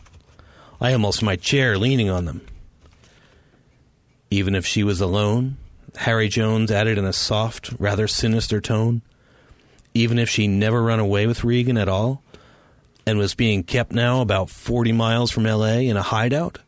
[0.81, 2.41] I almost my chair leaning on them.
[4.31, 5.57] Even if she was alone,
[5.95, 9.03] Harry Jones added in a soft, rather sinister tone.
[9.93, 12.23] Even if she never run away with Regan at all,
[13.05, 15.87] and was being kept now about 40 miles from L.A.
[15.87, 16.59] in a hideout,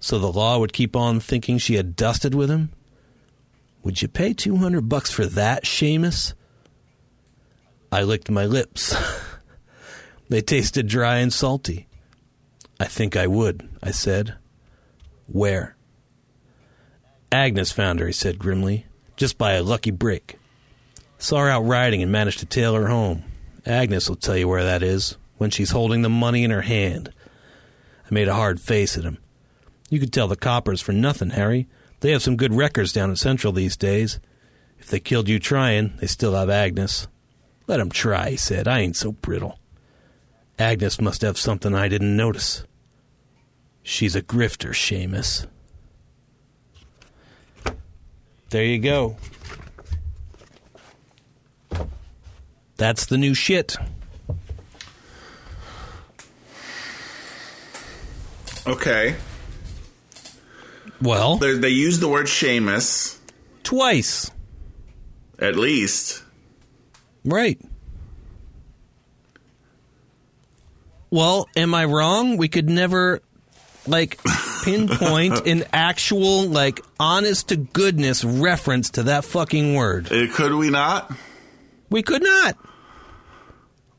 [0.00, 2.70] so the law would keep on thinking she had dusted with him?
[3.84, 6.34] Would you pay 200 bucks for that, shamus?
[7.92, 8.96] I licked my lips.
[10.28, 11.86] they tasted dry and salty.
[12.78, 14.34] I think I would, I said.
[15.26, 15.76] Where?
[17.32, 20.38] Agnes found her, he said grimly, just by a lucky break.
[21.18, 23.24] Saw her out riding and managed to tail her home.
[23.64, 27.12] Agnes will tell you where that is, when she's holding the money in her hand.
[28.08, 29.18] I made a hard face at him.
[29.90, 31.66] You could tell the coppers for nothing, Harry.
[32.00, 34.20] They have some good records down at Central these days.
[34.78, 37.08] If they killed you trying, they still have Agnes.
[37.66, 38.68] Let 'em try, he said.
[38.68, 39.58] I ain't so brittle.
[40.58, 42.64] Agnes must have something I didn't notice.
[43.88, 45.46] She's a grifter, shamus.
[48.50, 49.16] There you go.
[52.78, 53.76] That's the new shit.
[58.66, 59.14] Okay.
[61.00, 63.16] Well, They, they use the word shamus,
[63.62, 64.32] twice.
[65.38, 66.24] at least.
[67.24, 67.60] Right.
[71.10, 72.36] Well, am I wrong?
[72.36, 73.22] We could never
[73.88, 74.18] like
[74.64, 80.10] pinpoint an actual like honest to goodness reference to that fucking word.
[80.12, 81.12] Uh, Could we not?
[81.90, 82.56] We could not.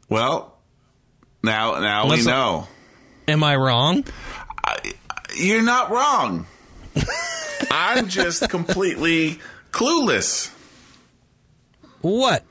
[0.09, 0.57] Well,
[1.43, 2.67] now now Let's- we know.
[3.27, 4.05] Am I wrong?
[5.35, 6.47] You're not wrong.
[7.71, 9.39] I'm just completely
[9.71, 10.49] clueless.
[12.01, 12.43] What?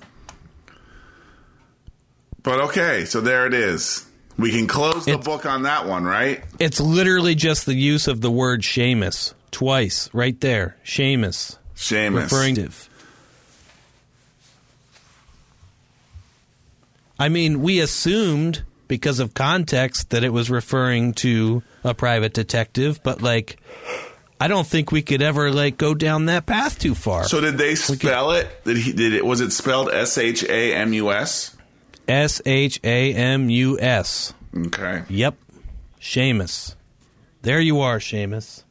[2.43, 4.06] But okay, so there it is.
[4.39, 6.45] We can close the It's- book on that one, right?
[6.59, 10.76] It's literally just the use of the word shamus twice, right there.
[10.84, 12.22] Shamus, shamus.
[12.22, 12.68] referring to.
[17.18, 23.01] I mean, we assumed because of context that it was referring to a private detective,
[23.03, 23.57] but like,
[24.39, 27.24] I don't think we could ever like go down that path too far.
[27.24, 28.64] So did they spell it?
[28.64, 28.93] Did he?
[28.93, 29.24] Did it?
[29.24, 31.56] Was it spelled S H A M U S?
[32.09, 34.35] S H A M U S.
[34.57, 35.03] Okay.
[35.09, 35.37] Yep,
[36.01, 36.75] shamus.
[37.43, 38.65] There you are, shamus.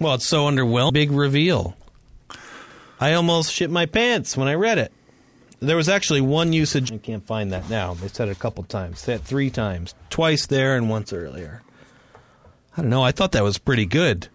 [0.00, 0.92] Well, it's so underwhelming.
[0.92, 1.76] Big reveal.
[3.00, 4.92] I almost shit my pants when I read it.
[5.60, 6.92] There was actually one usage.
[6.92, 7.94] I can't find that now.
[7.94, 9.00] They said it a couple times.
[9.00, 9.94] Said three times.
[10.08, 11.62] Twice there and once earlier.
[12.76, 13.02] I don't know.
[13.02, 14.28] I thought that was pretty good.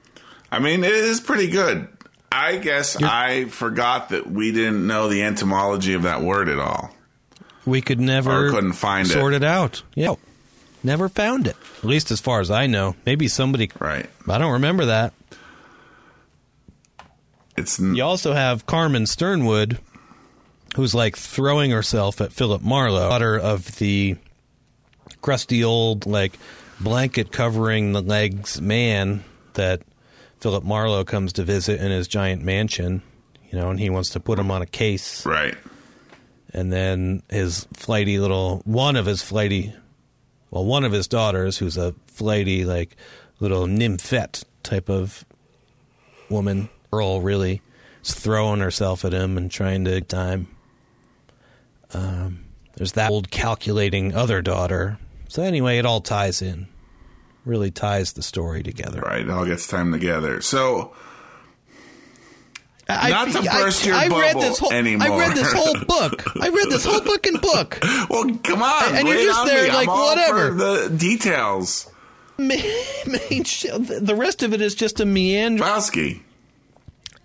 [0.51, 1.87] I mean, it is pretty good.
[2.35, 6.91] I guess I forgot that we didn't know the etymology of that word at all.
[7.65, 9.11] We could never Or couldn't find it.
[9.13, 9.83] sort it out.
[9.95, 10.15] Yeah.
[10.83, 11.55] Never found it.
[11.77, 12.95] At least as far as I know.
[13.05, 13.71] Maybe somebody.
[13.79, 14.09] Right.
[14.27, 15.13] I don't remember that.
[17.55, 19.77] It's n- You also have Carmen Sternwood,
[20.75, 24.17] who's like throwing herself at Philip Marlowe, daughter of the
[25.21, 26.37] crusty old like
[26.79, 29.23] blanket covering the legs man
[29.53, 29.81] that
[30.43, 33.01] Philip Marlowe comes to visit in his giant mansion.
[33.49, 35.25] You know, and he wants to put him on a case.
[35.25, 35.55] right.
[36.53, 39.73] And then his flighty little one of his flighty,
[40.51, 42.97] well, one of his daughters, who's a flighty like
[43.39, 45.23] little nymphette type of
[46.29, 47.61] woman, girl really,
[48.03, 50.47] is throwing herself at him and trying to time.
[51.93, 52.43] Um,
[52.75, 54.99] there's that old calculating other daughter.
[55.29, 56.67] So anyway, it all ties in.
[57.45, 59.01] Really ties the story together.
[59.01, 59.21] Right.
[59.21, 60.39] It all gets time together.
[60.41, 60.93] So
[62.87, 65.19] I, Not to burst your read bubble this whole, I anymore.
[65.19, 66.23] read this whole book.
[66.41, 67.79] I read this whole fucking book.
[68.09, 68.95] Well, come on.
[68.95, 69.73] And you're just there me.
[69.73, 70.49] like, I'm all whatever.
[70.49, 70.53] for
[70.87, 71.89] the details.
[72.37, 72.63] main,
[73.07, 75.63] main sh- the rest of it is just a meander.
[75.63, 76.21] Bowski.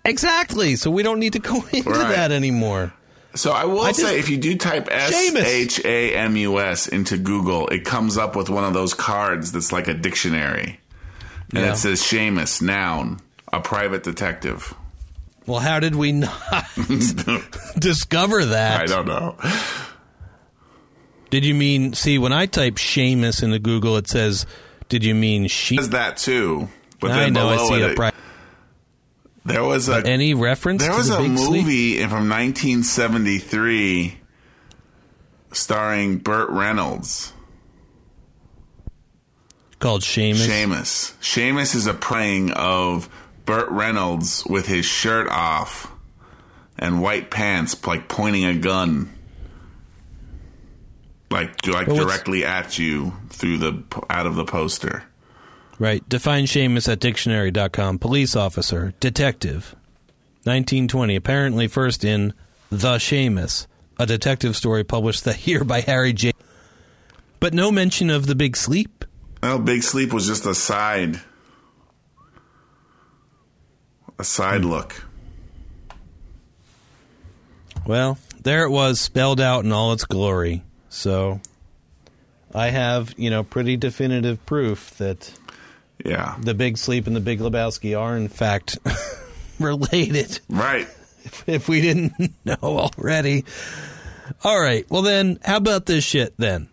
[0.05, 0.75] Exactly.
[0.75, 2.09] So we don't need to go into Right.
[2.15, 2.93] that anymore.
[3.35, 5.13] So I will I just- say, if you do type S.
[5.35, 9.51] H A M U S into Google, it comes up with one of those cards
[9.51, 10.79] that's like a dictionary,
[11.53, 11.73] and Yeah.
[11.73, 13.19] it says shamus, noun,
[13.53, 14.73] a private detective.
[15.45, 16.65] Well, how did we not
[17.79, 18.81] discover that?
[18.81, 19.35] I don't know.
[21.29, 24.47] Did you mean see when I type shamus into Google, it says,
[24.89, 26.69] "Did you mean she?" It says that too,
[26.99, 27.49] but I then know.
[27.49, 28.11] I below see it, a pri-
[29.45, 30.81] there was a any reference.
[30.81, 31.63] There to was the a big sleep?
[31.65, 34.17] movie from 1973
[35.51, 37.33] starring Burt Reynolds.
[39.79, 40.47] called Shamus.
[40.47, 41.13] Shamus.
[41.21, 43.09] Shamus is a praying of
[43.45, 45.91] Burt Reynolds with his shirt off
[46.77, 49.13] and white pants, like pointing a gun,
[51.31, 55.03] like like directly at you through the out of the poster.
[55.79, 56.07] Right.
[56.09, 57.99] Define shamus at dictionary.com.
[57.99, 59.75] Police officer, detective.
[60.43, 61.15] 1920.
[61.15, 62.33] Apparently first in
[62.69, 63.67] The Shamus,
[63.97, 66.33] a detective story published that year by Harry J.
[67.39, 69.05] But no mention of the big sleep.
[69.41, 71.21] Well, Big Sleep was just a side,
[74.17, 74.69] a side hmm.
[74.69, 75.05] look.
[77.87, 80.63] Well, there it was, spelled out in all its glory.
[80.89, 81.39] So
[82.53, 85.38] I have, you know, pretty definitive proof that
[86.05, 86.35] Yeah.
[86.41, 88.77] the Big Sleep and the Big Lebowski are, in fact,
[89.59, 90.39] related.
[90.49, 90.87] Right.
[91.45, 93.45] If we didn't know already.
[94.43, 94.85] All right.
[94.89, 96.69] Well, then, how about this shit then?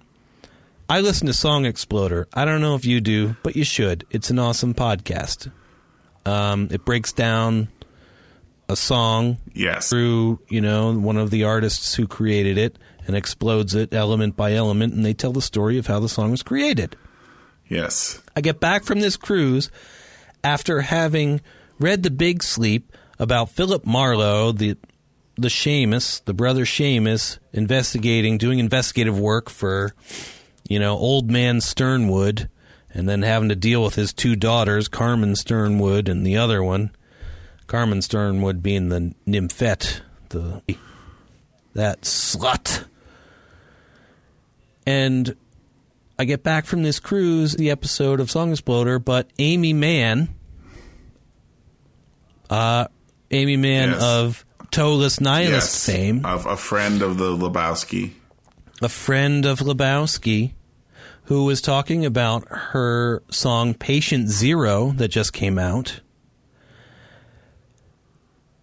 [0.88, 2.28] I listen to Song Exploder.
[2.32, 4.04] I don't know if you do, but you should.
[4.10, 5.50] It's an awesome podcast.
[6.24, 7.68] Um, it breaks down
[8.68, 9.90] a song Yes.
[9.90, 14.52] through, you know, one of the artists who created it and explodes it element by
[14.54, 16.96] element, and they tell the story of how the song was created.
[17.68, 18.22] Yes.
[18.34, 19.70] I get back from this cruise
[20.44, 21.40] after having
[21.78, 24.76] read The Big Sleep about Philip Marlowe, the
[25.38, 29.94] the shamus, the brother shamus, investigating, doing investigative work for,
[30.66, 32.48] you know, old man Sternwood,
[32.94, 36.90] and then having to deal with his two daughters, Carmen Sternwood and the other one,
[37.66, 40.00] Carmen Sternwood being the nymphette,
[40.30, 40.62] the
[41.74, 42.86] that slut.
[44.86, 45.36] And
[46.18, 50.34] I get back from this cruise, the episode of Song Exploder, but Aimee Mann,
[52.48, 52.86] uh,
[53.30, 54.02] Aimee Mann Yes.
[54.02, 55.86] of Toeless Nihilist Yes.
[55.86, 58.12] fame, Of a friend of the Lebowski.
[58.80, 60.52] a friend of Lebowski,
[61.24, 66.00] who was talking about her song Patient Zero that just came out.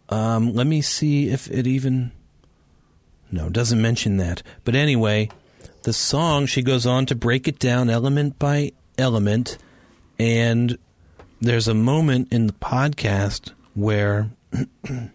[0.10, 2.12] Um, let me see if it even.
[3.32, 4.44] No, doesn't mention that.
[4.64, 5.30] But anyway,
[5.84, 9.58] the song, she goes on to break it down element by element.
[10.18, 10.78] And
[11.42, 14.32] there's a moment in the podcast where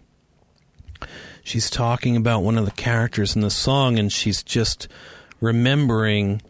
[1.43, 4.87] she's talking about one of the characters in the song and she's just
[5.41, 6.41] remembering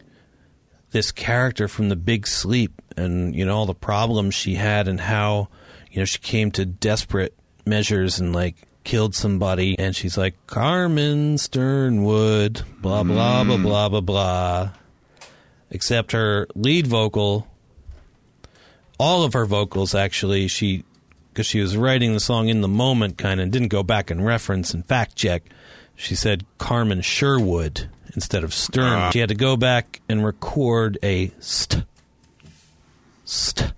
[0.90, 5.00] this character from the big sleep and you know all the problems she had and
[5.00, 5.48] how
[5.90, 7.32] you know she came to desperate
[7.64, 14.00] measures and like killed somebody and she's like Carmen Sternwood blah blah blah blah blah
[14.00, 14.70] blah
[15.70, 17.46] except her lead vocal
[18.98, 20.84] all of her vocals actually she
[21.32, 24.24] because she was writing the song in the moment kind of didn't go back and
[24.24, 25.42] reference and fact check
[25.94, 29.10] she said carmen sherwood instead of stern Ah.
[29.10, 31.84] she had to go back and record a st
[33.24, 33.72] st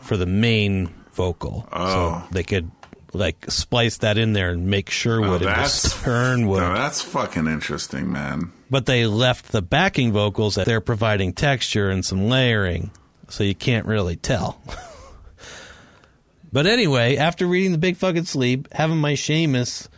[0.00, 2.22] for the main vocal Oh.
[2.22, 2.70] so they could
[3.14, 7.46] like splice that in there and make sherwood Oh, into that's sternwood No, that's fucking
[7.46, 8.52] interesting, man.
[8.70, 12.90] but they left the backing vocals that they're providing texture and some layering,
[13.28, 14.60] so you can't really tell.
[16.52, 19.88] but anyway, after reading the Big Fucking Sleep, having my shamus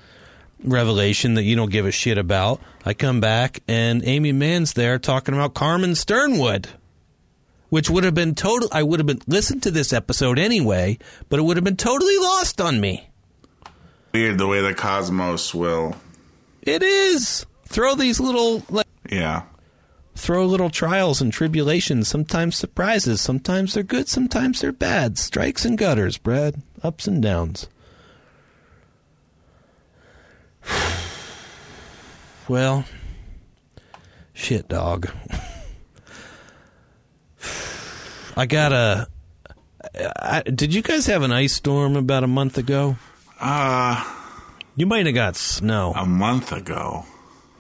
[0.63, 4.99] revelation that you don't give a shit about, I come back and Aimee Mann's there
[4.99, 6.69] talking about Carmen Sternwood.
[7.71, 8.69] Which would have been total.
[8.73, 10.99] I would have been listened to this episode anyway,
[11.29, 13.09] but it would have been totally lost on me.
[14.13, 15.95] Weird the way the cosmos will.
[16.63, 19.43] It is throw these little like Yeah.
[20.17, 25.17] throw little trials and tribulations, sometimes surprises, sometimes they're good, sometimes they're bad.
[25.17, 26.61] Strikes and gutters, Brad.
[26.83, 27.69] Ups and downs.
[32.49, 32.85] Well,
[34.35, 35.09] shit, dog.
[38.37, 39.09] I got a.
[40.17, 42.97] I, did you guys have an ice storm about a month ago?
[43.41, 44.05] Uh,
[44.77, 45.93] You might have got snow.
[45.97, 47.05] a month ago.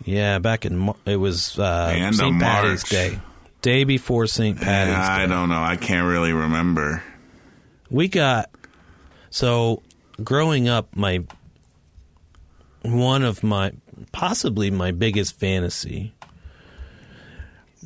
[0.04, 2.40] Yeah, back in it was uh, The end of St.
[2.40, 2.82] Patty's.
[2.84, 3.18] Day,
[3.62, 4.58] day before St.
[4.60, 5.26] Patty's Yeah, I Day.
[5.32, 5.62] don't know.
[5.62, 7.02] I can't really remember.
[7.90, 8.50] We got
[9.30, 9.82] so
[10.22, 10.94] growing up.
[10.94, 11.22] My
[12.82, 13.72] one of my
[14.12, 16.12] possibly my biggest fantasy,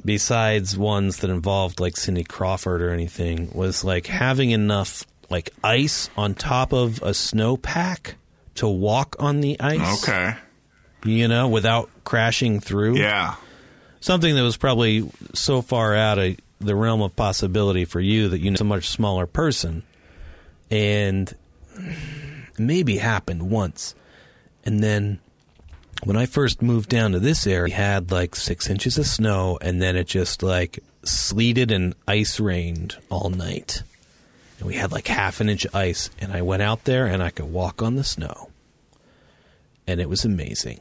[0.03, 6.09] besides ones that involved like Cindy Crawford or anything, was like having enough like ice
[6.16, 8.15] on top of a snowpack
[8.57, 10.03] to walk on the ice.
[10.09, 10.37] Okay.
[11.05, 12.97] you know, without crashing through.
[12.97, 13.35] Yeah.
[14.01, 18.39] something that was probably so far out of the realm of possibility for you that
[18.41, 19.83] you're a much smaller person
[20.71, 21.35] and
[22.59, 23.95] maybe happened once
[24.65, 25.19] and then
[26.05, 29.59] when i first moved down to this area we had like six inches of snow
[29.60, 33.82] and then it just like sleeted and ice rained all night
[34.59, 37.22] and we had like half an inch of ice and i went out there and
[37.22, 38.51] i could walk on the snow
[39.86, 40.81] and it was amazing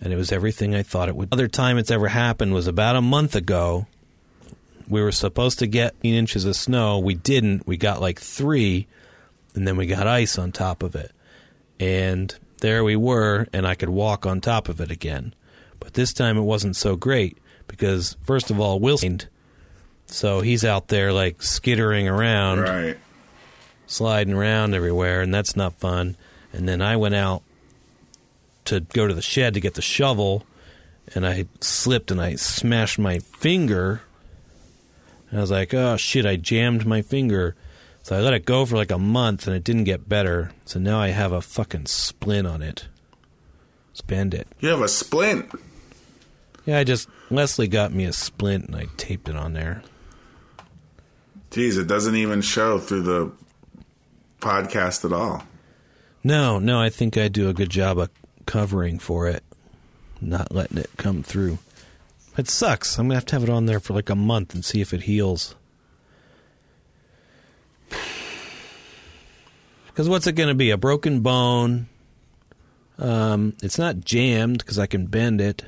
[0.00, 1.28] and it was everything I thought it would.
[1.32, 3.86] Other time it's ever happened was about a month ago.
[4.88, 6.98] we were supposed to get inches of snow.
[6.98, 7.66] We didn't.
[7.66, 8.86] We got like three,
[9.54, 11.12] and then we got ice on top of it.
[11.78, 15.34] And there we were, and I could walk on top of it again.
[15.78, 19.20] But this time it wasn't so great because, first of all, Wilson,
[20.06, 22.98] so he's out there like skittering around, Right.
[23.86, 26.16] sliding around everywhere, and that's not fun.
[26.52, 27.42] And then I went out
[28.66, 30.44] to go to the shed to get the shovel,
[31.14, 34.02] and I slipped and I smashed my finger.
[35.30, 37.54] And I was like, oh shit, I jammed my finger.
[38.02, 40.52] So I let it go for like a month and it didn't get better.
[40.64, 42.88] So now I have a fucking splint on it.
[43.92, 44.48] Spend it.
[44.60, 45.50] You have a splint.
[46.64, 49.82] Yeah, I just, Leslie got me a splint and I taped it on there.
[51.50, 53.32] Geez, it doesn't even show through the
[54.40, 55.42] podcast at all.
[56.22, 58.10] No, no, I think I do a good job of
[58.46, 59.42] covering for it,
[60.20, 61.58] not letting it come through.
[62.36, 62.98] It sucks.
[62.98, 64.94] I'm gonna have to have it on there for like a month and see if
[64.94, 65.56] it heals.
[69.90, 70.70] Because what's it gonna be?
[70.70, 71.88] A broken bone?
[72.98, 75.64] Um, it's not jammed because I can bend it.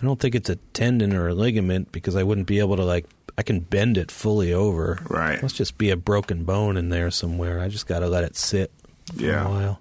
[0.00, 2.84] I don't think it's a tendon or a ligament because I wouldn't be able to
[2.84, 3.06] like.
[3.38, 4.98] I can bend it fully over.
[5.08, 5.40] Right.
[5.42, 7.60] Must just be a broken bone in there somewhere.
[7.60, 8.70] I just got to let it sit
[9.14, 9.46] for Yeah.
[9.46, 9.80] a while.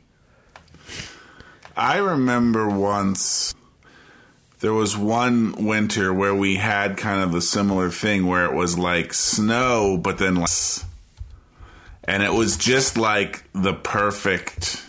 [1.75, 3.53] I remember once
[4.61, 8.77] there was one winter where we had kind of a similar thing where it was
[8.77, 10.85] like snow, but then less.
[12.11, 14.83] And it was just like the perfect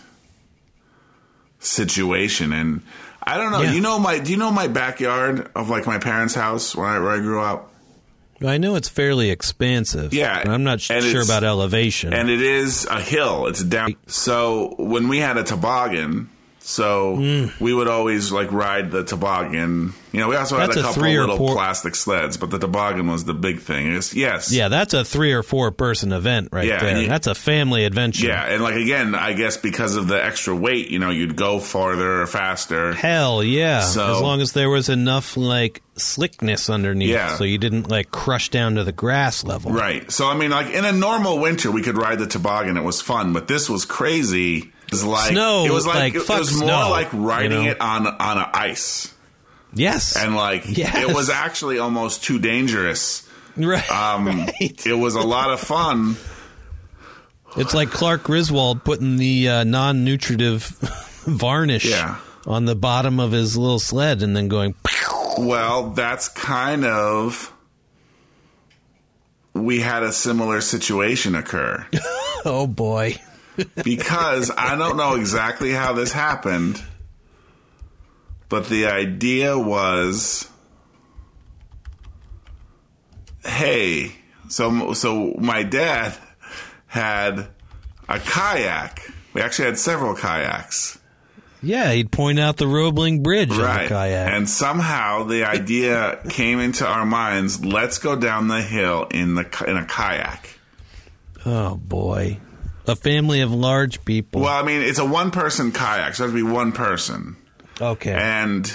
[1.59, 2.51] situation.
[2.51, 2.81] And
[3.23, 3.61] I don't know.
[3.61, 3.71] Yeah.
[3.71, 4.19] You know my?
[4.19, 7.41] Do you know my backyard of like my parents' house where I, where I grew
[7.41, 7.71] up?
[8.45, 10.13] I know it's fairly expansive.
[10.13, 12.11] Yeah, I'm not sure about elevation.
[12.11, 13.47] and it is a hill.
[13.47, 13.95] It's down.
[14.07, 16.29] So when we had a toboggan,
[16.65, 17.51] so Mm.
[17.59, 19.93] we would always like ride the toboggan.
[20.13, 22.51] You know, we also had That's a a couple three little four- plastic sleds, but
[22.51, 23.95] the toboggan was the big thing.
[23.95, 27.01] It's, yes, yeah, that's a three or four person event right Yeah, there.
[27.01, 28.27] you- that's a family adventure.
[28.27, 31.59] yeah, and like again, I guess because of the extra weight, you know, you'd go
[31.59, 32.93] farther or faster.
[32.93, 33.81] Hell yeah.
[33.81, 37.35] So- as long as there was enough like slickness underneath Yeah.
[37.37, 39.71] so you didn't like crush down to the grass level.
[39.71, 40.11] Right.
[40.11, 42.77] So I mean, like in a normal winter, we could ride the toboggan.
[42.77, 44.71] It was fun, but this was crazy.
[44.93, 47.59] It was like Snow, It was like, like, it, fuck was more snow, like riding
[47.59, 47.71] you know?
[47.71, 49.13] it on on a ice.
[49.73, 50.15] Yes.
[50.15, 50.95] and like Yes.
[51.09, 53.27] it was actually almost too dangerous.
[53.57, 53.89] right.
[53.91, 54.85] Um, Right.
[54.85, 56.15] It was a lot of fun.
[57.57, 60.63] It's like Clark Griswold putting the uh, non-nutritive
[61.27, 62.17] varnish Yeah.
[62.47, 64.73] on the bottom of his little sled and then going
[65.37, 67.51] Well, that's kind of
[69.53, 71.85] we had a similar situation occur
[72.45, 73.15] oh boy.
[73.83, 76.81] Because I don't know exactly how this happened,
[78.49, 80.47] but the idea was,
[83.45, 84.11] hey,
[84.49, 86.13] so so my dad
[86.87, 87.47] had
[88.07, 89.09] a kayak.
[89.33, 90.99] We actually had several kayaks.
[91.63, 94.31] Yeah, he'd point out the Roebling Bridge on the kayak.
[94.33, 99.65] And somehow the idea came into our minds: let's go down the hill in the
[99.67, 100.49] in a kayak.
[101.45, 102.39] oh boy.
[102.85, 104.41] A family of large people.
[104.41, 107.37] Well, I mean, it's a one-person kayak, so it has to be one person.
[107.79, 108.11] okay.
[108.13, 108.65] And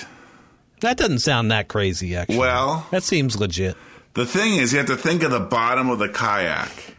[0.80, 2.38] that doesn't sound that crazy actually.
[2.38, 3.76] Well- that seems legit.
[4.14, 6.94] the thing is, you have to think of the bottom of the kayak.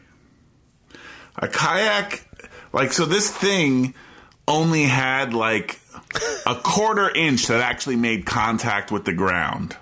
[1.37, 2.25] A kayak,
[2.73, 3.93] like, so this thing
[4.47, 5.79] only had like
[6.45, 9.75] a quarter inch that actually made contact with the ground.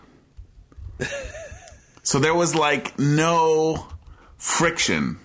[2.04, 3.88] So there was like no
[4.38, 5.20] friction.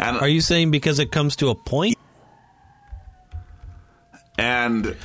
[0.00, 1.96] And Are you saying because it comes to a point?
[4.38, 4.96] and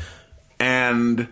[0.60, 1.28] and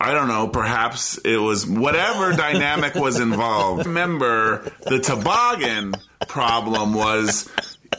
[0.00, 3.86] I don't know, perhaps it was whatever dynamic was involved.
[3.86, 5.94] Remember, the toboggan
[6.28, 7.50] problem was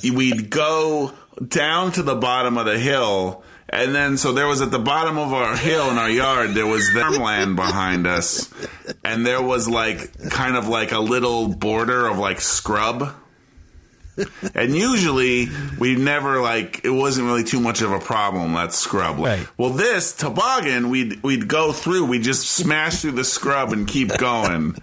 [0.02, 1.12] we'd go
[1.46, 3.44] down to the bottom of the hill.
[3.70, 6.68] And then, so there was at the bottom of our hill in our yard, there
[6.68, 8.50] was land behind us.
[9.06, 13.14] And there was like, kind of like a little border of like scrub.
[14.56, 15.48] And usually
[15.80, 19.20] we never like it wasn't really too much of a problem that scrub.
[19.20, 19.48] Right.
[19.58, 22.06] Well, this toboggan we'd we'd go through.
[22.06, 24.76] We just smash through the scrub and keep going.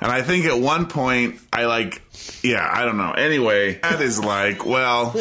[0.00, 2.02] and I think at one point I like
[2.42, 3.12] yeah I don't know.
[3.12, 5.14] Anyway, that is like well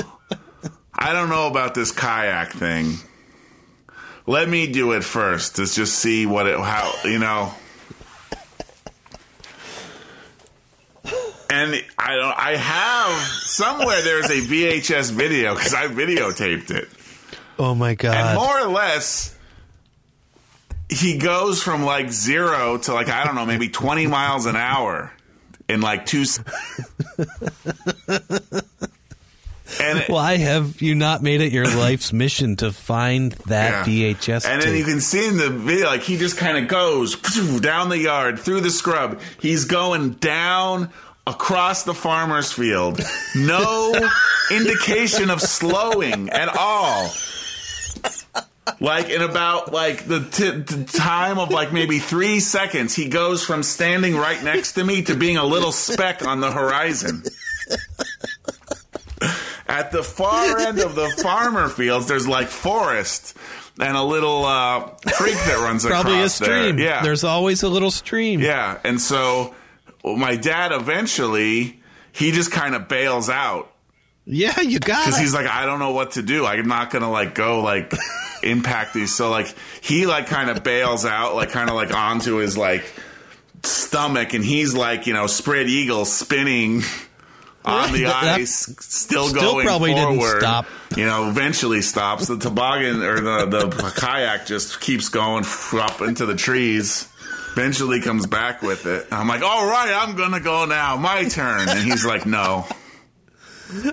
[0.93, 2.93] I don't know about this kayak thing.
[4.27, 5.59] Let me do it first.
[5.59, 7.53] Let's just see what it how you know.
[11.49, 12.37] And I don't.
[12.37, 14.01] I have somewhere.
[14.01, 16.89] There's a VHS video because I videotaped it,
[17.59, 18.35] Oh my and god.
[18.35, 19.35] more or less,
[20.89, 25.11] he goes from like zero to like I don't know, maybe twenty miles an hour
[25.69, 26.25] in like two.
[29.81, 34.13] and Why have you not made it your life's mission to find that Yeah.
[34.13, 34.77] VHS And then tape?
[34.77, 37.15] you can see in the video, like he just kind of goes
[37.59, 39.19] down the yard through the scrub.
[39.39, 40.91] He's going down
[41.27, 42.99] across the farmer's field.
[43.35, 43.93] No
[44.51, 47.11] indication of slowing at all.
[48.79, 53.43] Like in about like the t- t- time of like maybe three seconds, he goes
[53.45, 57.23] from standing right next to me to being a little speck on the horizon.
[59.67, 63.35] At the far end of the farmer fields, there's like forest
[63.79, 64.81] and a little uh,
[65.13, 66.61] creek that runs Probably a across there.
[66.63, 66.79] stream.
[66.79, 68.39] Yeah, There's always a little stream.
[68.41, 69.53] yeah, and so
[70.05, 71.81] well, my dad eventually
[72.13, 73.73] he just kind of bails out
[74.25, 76.45] Yeah, you got because he's like, I don't know what to do.
[76.45, 77.91] I'm not gonna like go like
[78.43, 79.13] impact these.
[79.13, 82.85] So like he like kind of bails out, like kind of like onto his like
[83.63, 86.83] stomach, and he's like you know spread eagle spinning.
[87.65, 90.39] On the that- ice, still, still going probably didn't forward.
[90.41, 90.67] stop.
[90.95, 92.27] You know, eventually stops.
[92.27, 97.07] The toboggan or the, the kayak just keeps going up into the trees.
[97.55, 99.07] Eventually comes back with it.
[99.11, 100.97] I'm like, all right, I'm gonna go now.
[100.97, 101.69] My turn.
[101.69, 102.65] And he's like, no,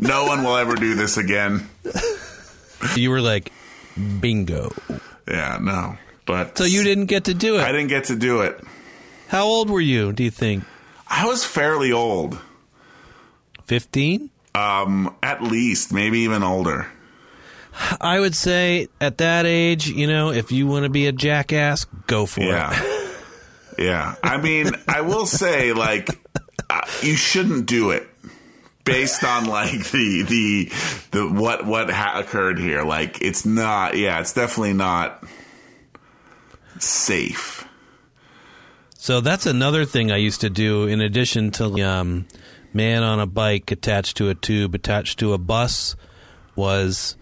[0.01, 1.69] no one will ever do this again.
[2.97, 3.53] you were like,
[4.21, 4.73] bingo.
[5.29, 5.97] Yeah, no.
[6.27, 7.61] But So you didn't get to do it.
[7.61, 8.61] I didn't get to do it.
[9.29, 10.13] How old were you?
[10.13, 10.65] Do you think
[11.07, 12.41] I was fairly old.
[13.67, 14.31] fifteen?
[14.57, 16.89] Um, at least, maybe even older.
[18.01, 21.85] I would say at that age, you know, if you want to be a jackass,
[22.07, 23.02] go for it.
[23.79, 24.15] Yeah.
[24.23, 26.09] I mean, I will say, like,
[26.71, 28.09] uh, you shouldn't do it
[28.85, 30.73] based on like the the
[31.13, 32.83] the what what ha- occurred here.
[32.83, 33.97] Like, it's not.
[33.97, 35.23] Yeah, it's definitely not
[36.79, 37.67] safe.
[38.95, 42.27] So that's another thing I used to do in addition to um,
[42.73, 45.97] man on a bike attached to a tube attached to a bus
[46.55, 47.17] was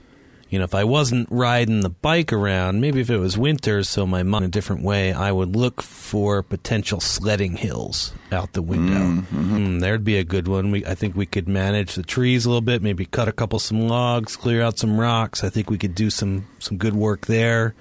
[0.50, 4.06] you know if I wasn't riding the bike around maybe if it was winter so
[4.06, 8.62] my mom in a different way I would look for potential sledding hills out the
[8.62, 9.22] window.
[9.32, 10.70] Mm, there'd be a good one.
[10.70, 13.58] We I think we could manage the trees a little bit maybe cut a couple
[13.58, 15.42] some logs clear out some rocks.
[15.42, 17.74] I think we could do some some good work there.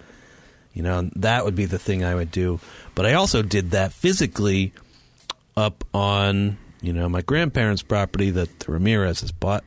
[0.73, 2.59] You know, that would be the thing I would do.
[2.95, 4.71] But I also did that physically
[5.57, 9.63] up on, you know, my grandparents' property that the Ramirez's bought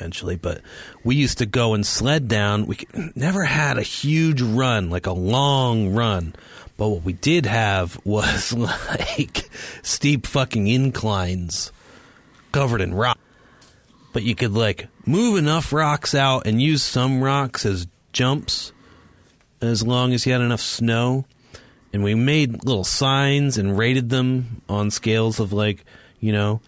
[0.00, 0.36] eventually.
[0.36, 0.62] But
[1.04, 2.66] we used to go and sled down.
[2.66, 2.78] We
[3.14, 6.34] never had a huge run, like a long run.
[6.76, 9.50] But what we did have was like
[9.82, 11.72] steep fucking inclines
[12.52, 13.18] covered in rock.
[14.12, 18.72] But you could like move enough rocks out and use some rocks as jumps
[19.60, 21.26] as long as you had enough snow.
[21.92, 25.84] And we made little signs and rated them on scales of like,
[26.20, 26.60] you know,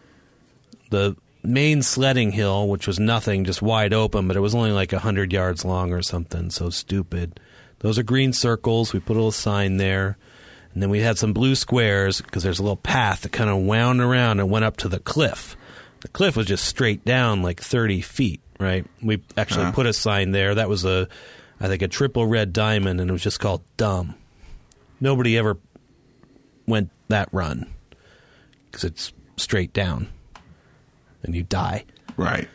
[0.91, 4.93] the main sledding hill, which was nothing, just wide open, but it was only like
[4.93, 6.51] a hundred yards long or something.
[6.51, 7.41] So stupid.
[7.81, 8.93] Those are green circles.
[8.93, 10.17] We put a little sign there.
[10.73, 13.59] And then we had some blue squares because there's a little path that kind of
[13.59, 15.57] wound around and went up to the cliff.
[16.01, 18.87] The cliff was just straight down like 30 feet, right?
[19.03, 19.73] We actually Uh-huh.
[19.73, 20.55] put a sign there.
[20.55, 21.09] That was a,
[21.61, 24.15] I think, a triple red diamond, and it was just called Dumb.
[25.01, 25.59] Nobody ever
[26.67, 27.67] went that run
[28.71, 30.09] because it's straight down
[31.23, 31.85] and you die.
[32.17, 32.49] Right.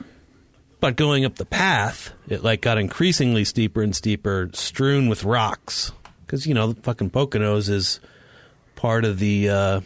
[0.80, 5.92] But going up the path, it like got increasingly steeper and steeper, strewn with rocks.
[6.26, 8.00] Because you know, the fucking Poconos is
[8.76, 9.50] part of the.
[9.50, 9.82] Uh,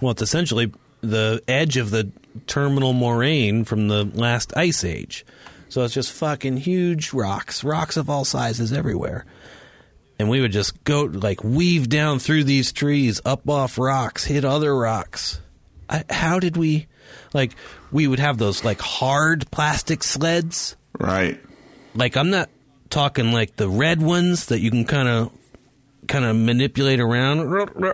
[0.00, 2.10] well, it's essentially the edge of the
[2.46, 5.24] terminal moraine from the last ice age.
[5.68, 9.26] So it's just fucking huge rocks, rocks of all sizes everywhere.
[10.18, 14.44] And we would just go like weave down through these trees, up off rocks, hit
[14.44, 15.40] other rocks.
[15.88, 16.86] I, how did we
[17.32, 17.52] like
[17.92, 21.40] we would have those like hard plastic sleds Right.
[21.94, 22.48] like I'm not
[22.90, 25.32] talking like the red ones that you can kind of
[26.06, 27.50] kind of manipulate around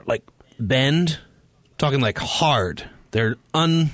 [0.06, 0.22] like
[0.58, 1.18] bend
[1.78, 2.82] talking like hard
[3.12, 3.90] they're un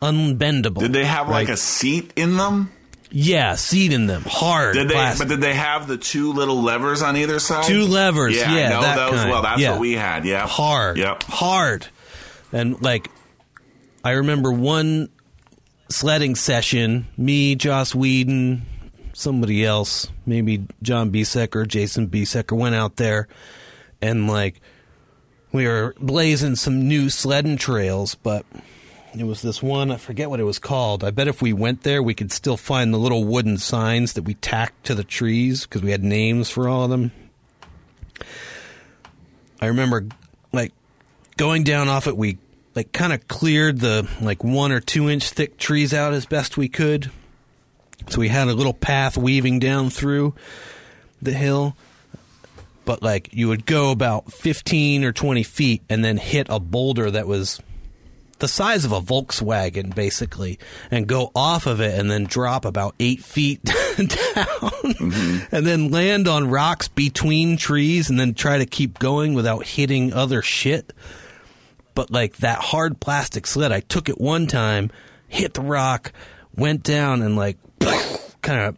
[0.00, 2.72] unbendable Did they have like a seat in them?
[3.10, 4.94] yeah seat in them hard Did they?
[4.94, 5.26] plastic.
[5.28, 7.64] But did they have the two little levers on either side?
[7.64, 9.30] Two levers, Yeah, yeah, I know that those kind.
[9.30, 9.42] well.
[9.42, 9.70] That's Yeah.
[9.72, 10.24] what we had.
[10.24, 10.46] Yeah.
[10.46, 11.24] hard Yep.
[11.24, 11.86] hard
[12.52, 13.10] and like
[14.04, 15.08] i remember one
[15.88, 18.62] sledding session me joss whedon
[19.12, 23.28] somebody else maybe john Bisek or jason Bisek went out there
[24.00, 24.60] and like
[25.52, 28.46] we were blazing some new sledding trails but
[29.18, 31.82] it was this one i forget what it was called i bet if we went
[31.82, 35.64] there we could still find the little wooden signs that we tacked to the trees
[35.64, 37.10] because we had names for all of them
[39.60, 40.06] I remember
[40.52, 40.72] like
[41.36, 42.16] going down off it.
[42.16, 42.38] We
[42.74, 46.56] like kind of cleared the like one or two inch thick trees out as best
[46.56, 47.10] we could.
[48.08, 50.34] So we had a little path weaving down through
[51.20, 51.76] the hill.
[52.84, 57.10] But like you would go about 15 or 20 feet and then hit a boulder
[57.10, 57.60] that was
[58.40, 60.58] the size of a Volkswagen, basically,
[60.90, 65.54] and go off of it and then drop about eight feet down mm-hmm.
[65.54, 70.12] and then land on rocks between trees and then try to keep going without hitting
[70.12, 70.92] other shit.
[71.94, 74.90] But like that hard plastic sled, I took it one time,
[75.28, 76.12] hit the rock,
[76.54, 77.58] went down, and like
[78.42, 78.76] kind of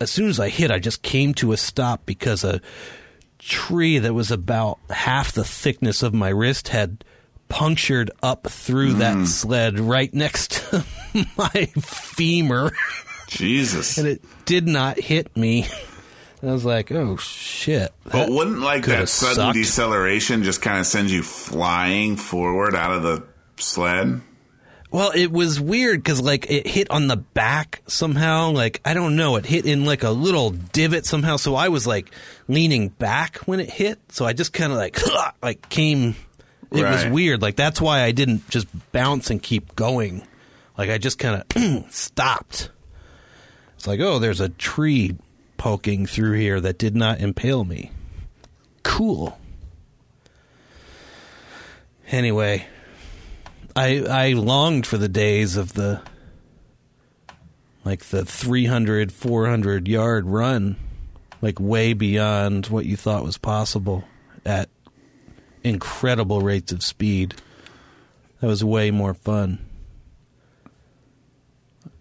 [0.00, 2.60] as soon as I hit, I just came to a stop because a
[3.38, 7.04] tree that was about half the thickness of my wrist had
[7.48, 8.98] punctured up through mm.
[8.98, 10.84] that sled right next to
[11.36, 12.72] my femur.
[13.28, 13.98] Jesus.
[13.98, 15.66] and it did not hit me.
[16.46, 17.92] I was like, oh shit.
[18.04, 19.54] But wouldn't like that sudden sucked.
[19.54, 24.20] deceleration just kind of send you flying forward out of the sled?
[24.90, 28.50] Well, it was weird because like it hit on the back somehow.
[28.50, 31.36] Like I don't know, it hit in like a little divot somehow.
[31.36, 32.10] So I was like
[32.48, 33.98] leaning back when it hit.
[34.10, 34.98] So I just kind of like
[35.42, 36.14] like came
[36.72, 36.92] it right.
[36.92, 37.42] was weird.
[37.42, 40.26] Like that's why I didn't just bounce and keep going.
[40.76, 42.70] Like I just kind of stopped.
[43.76, 45.16] It's like, oh, there's a tree
[45.56, 47.90] poking through here that did not impale me.
[48.82, 49.38] Cool.
[52.08, 52.66] Anyway,
[53.74, 56.00] I I longed for the days of the
[57.84, 60.76] like the 300 400 yard run
[61.42, 64.04] like way beyond what you thought was possible
[64.44, 64.68] at
[65.62, 67.34] incredible rates of speed.
[68.40, 69.64] That was way more fun.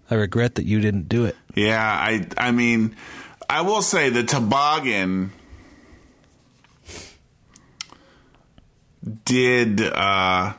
[0.09, 1.35] I regret that you didn't do it.
[1.55, 2.95] Yeah, I I mean,
[3.49, 5.31] I will say the toboggan
[9.25, 10.53] did uh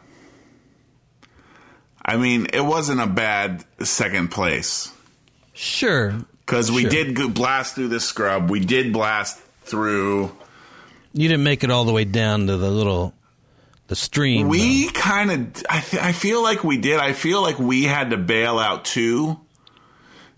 [2.08, 4.92] I mean, it wasn't a bad second place.
[5.52, 6.14] Sure.
[6.46, 6.90] Cuz we sure.
[6.90, 8.50] did blast through the scrub.
[8.50, 10.32] We did blast through
[11.16, 13.14] you didn't make it all the way down to the little
[13.88, 14.48] the stream.
[14.48, 16.98] We kind of, I, th- I feel like we did.
[16.98, 19.40] I feel like we had to bail out too.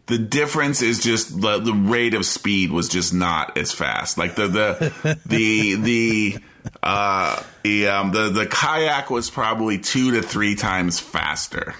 [0.08, 4.18] The difference is just the, the rate of speed was just not as fast.
[4.18, 6.38] Like the the the the
[6.82, 11.74] uh, the um, the the kayak was probably two to three times faster.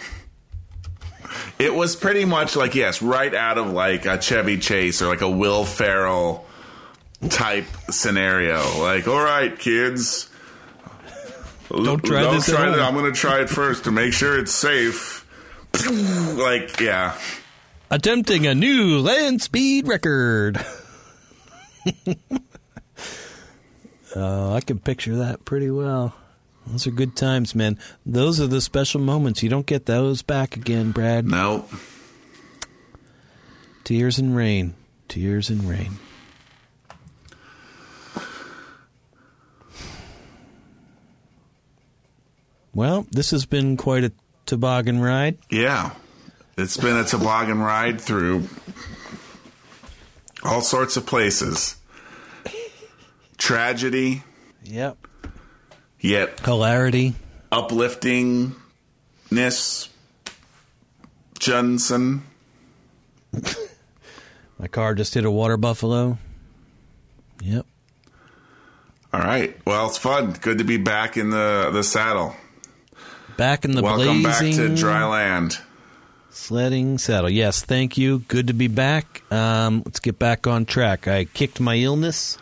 [1.59, 5.23] It was pretty much like yes, right out of like a Chevy Chase or like
[5.23, 6.47] a Will Ferrell
[7.29, 8.59] type scenario.
[8.81, 10.29] Like, all right, kids,
[11.69, 12.47] don't try don't this.
[12.47, 12.79] Try it.
[12.79, 15.27] I'm going to try it first to make sure it's safe.
[16.37, 17.19] like, yeah.
[17.91, 20.59] Attempting a new land speed record.
[24.15, 26.15] uh, I can picture that pretty well.
[26.67, 27.79] Those are good times, man.
[28.05, 29.43] Those are the special moments.
[29.43, 31.25] You don't get those back again, Brad.
[31.25, 31.71] Nope.
[33.85, 34.75] Tears and rain.
[35.09, 35.93] Tears and rain.
[42.75, 44.13] Well, this has been quite a
[44.45, 45.39] toboggan ride.
[45.51, 45.93] Yeah.
[46.59, 48.49] It's been a toboggan ride through
[50.43, 51.77] all sorts of places.
[53.37, 54.25] Tragedy.
[54.65, 54.99] Yep.
[56.01, 57.15] Yet hilarity.
[57.53, 59.89] Upliftingness.
[61.39, 62.25] Johnson.
[64.59, 66.19] My car just hit a water buffalo.
[67.41, 67.67] Yep.
[69.13, 69.57] All right.
[69.65, 70.33] Well, it's fun.
[70.33, 72.35] Good to be back in the the saddle.
[73.37, 75.61] Back in the Welcome blazing back to dry land.
[76.39, 77.29] Sledding saddle.
[77.29, 78.21] Yes, thank you.
[78.21, 79.23] Good to be back.
[79.31, 81.07] Um, let's get back on track.
[81.09, 82.39] I kicked my illness.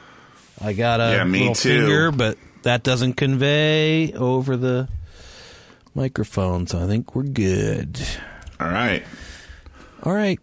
[0.60, 1.80] I got a yeah, little too.
[1.80, 4.88] finger, but that doesn't convey over the
[5.94, 7.98] microphone, so I think we're good.
[8.60, 9.02] All right.
[10.02, 10.38] All right.